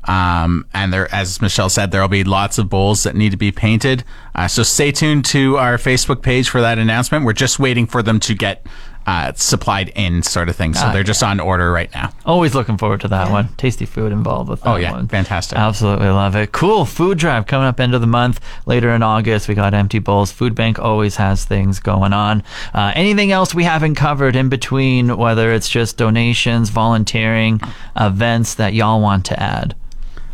Um, 0.08 0.66
and 0.74 0.94
there, 0.94 1.14
as 1.14 1.42
Michelle 1.42 1.70
said, 1.70 1.92
there 1.92 2.02
will 2.02 2.08
be 2.08 2.24
lots 2.24 2.58
of 2.58 2.70
bowls 2.70 3.04
that 3.04 3.16
need 3.16 3.32
to 3.32 3.38
be 3.38 3.52
painted. 3.52 4.06
Uh, 4.34 4.48
so 4.48 4.64
stay 4.64 4.92
tuned 4.92 5.26
to 5.26 5.58
our 5.58 5.78
Facebook 5.78 6.22
page 6.22 6.50
for 6.50 6.62
that 6.62 6.78
announcement. 6.78 7.26
We're 7.26 7.34
just 7.34 7.60
waiting 7.60 7.86
for 7.88 8.02
them 8.02 8.20
to 8.22 8.34
get 8.34 8.66
uh, 9.08 9.32
supplied 9.36 9.90
in, 9.96 10.22
sort 10.22 10.50
of 10.50 10.56
thing. 10.56 10.74
So 10.74 10.86
Ah, 10.86 10.92
they're 10.92 11.02
just 11.02 11.24
on 11.24 11.40
order 11.40 11.72
right 11.72 11.90
now. 11.96 12.12
Always 12.26 12.54
looking 12.54 12.78
forward 12.78 13.00
to 13.02 13.08
that 13.08 13.32
one. 13.32 13.48
Tasty 13.56 13.86
food 13.86 14.12
involved 14.12 14.50
with 14.50 14.62
that 14.62 14.70
Oh, 14.70 14.76
yeah. 14.76 14.92
one. 14.92 15.08
Fantastic. 15.08 15.58
Absolutely 15.58 16.10
love 16.10 16.36
it. 16.36 16.52
Cool. 16.52 16.84
Food 16.86 17.18
drive 17.18 17.48
coming 17.48 17.68
up 17.68 17.80
end 17.80 17.96
of 17.96 18.02
the 18.02 18.08
month. 18.08 18.42
Later 18.66 18.90
in 18.92 19.02
August, 19.02 19.48
we 19.48 19.56
got 19.56 19.74
empty 19.74 20.00
bowls. 20.00 20.32
Food 20.34 20.54
bank 20.56 20.78
always 20.78 21.16
has 21.16 21.46
things 21.46 21.80
going 21.80 22.12
on. 22.12 22.44
Uh, 22.74 22.92
anything 22.96 23.32
else 23.32 23.56
we 23.56 23.64
haven't 23.64 23.96
covered 23.96 24.36
in 24.36 24.50
between, 24.50 25.16
whether 25.18 25.54
it's 25.54 25.70
just 25.70 25.96
donations, 25.98 26.70
volunteering, 26.70 27.62
events 27.96 28.56
that 28.56 28.74
y'all 28.74 29.02
want 29.02 29.26
to 29.28 29.42
add? 29.42 29.74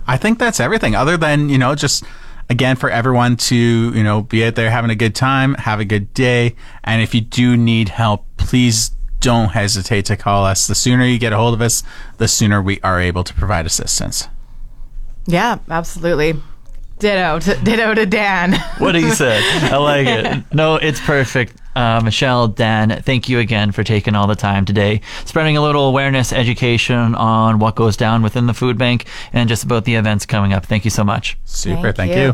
I 0.08 0.18
think 0.18 0.40
that's 0.40 0.60
everything. 0.60 0.96
Other 0.96 1.16
than 1.16 1.48
you 1.48 1.58
know, 1.60 1.76
just 1.76 2.04
again 2.54 2.78
for 2.78 2.90
everyone 2.90 3.36
to 3.36 3.56
you 3.56 4.04
know 4.04 4.22
be 4.22 4.46
out 4.46 4.56
there 4.56 4.72
having 4.72 4.90
a 4.90 4.96
good 4.96 5.16
time, 5.16 5.56
have 5.56 5.82
a 5.82 5.86
good 5.86 6.14
day, 6.14 6.56
and 6.84 7.02
if 7.02 7.14
you 7.14 7.20
do 7.20 7.58
need 7.58 7.90
help, 7.90 8.26
please 8.38 8.92
don't 9.20 9.50
hesitate 9.50 10.06
to 10.06 10.18
call 10.18 10.46
us. 10.46 10.68
The 10.68 10.76
sooner 10.76 11.06
you 11.06 11.18
get 11.18 11.34
a 11.34 11.38
hold 11.38 11.54
of 11.54 11.62
us, 11.62 11.84
the 12.18 12.28
sooner 12.28 12.62
we 12.62 12.80
are 12.82 13.00
able 13.02 13.24
to 13.24 13.34
provide 13.34 13.66
assistance. 13.66 14.28
Yeah, 15.26 15.60
absolutely. 15.70 16.36
Ditto 17.00 17.40
to, 17.40 17.56
ditto 17.64 17.94
to 17.94 18.06
Dan. 18.06 18.54
What 18.78 18.96
he 18.96 19.10
said. 19.12 19.42
I 19.72 19.78
like 19.78 20.08
it. 20.08 20.44
No, 20.54 20.76
it's 20.76 21.00
perfect. 21.00 21.56
Uh, 21.76 22.02
Michelle, 22.04 22.50
Dan, 22.50 23.02
thank 23.02 23.30
you 23.30 23.40
again 23.40 23.72
for 23.72 23.84
taking 23.84 24.14
all 24.14 24.28
the 24.28 24.36
time 24.36 24.64
today, 24.64 25.02
spreading 25.26 25.58
a 25.58 25.62
little 25.62 25.88
awareness, 25.88 26.32
education 26.32 27.16
on 27.16 27.58
what 27.58 27.76
goes 27.76 27.98
down 27.98 28.22
within 28.22 28.46
the 28.46 28.54
food 28.54 28.78
bank 28.78 29.08
and 29.32 29.50
just 29.50 29.64
about 29.64 29.86
the 29.86 29.96
events 29.96 30.26
coming 30.26 30.54
up. 30.54 30.66
Thank 30.66 30.86
you 30.86 30.92
so 30.92 31.04
much. 31.04 31.38
Super. 31.46 31.92
Thank 31.92 31.96
Thank, 31.96 32.16
you. 32.16 32.22
you. 32.24 32.34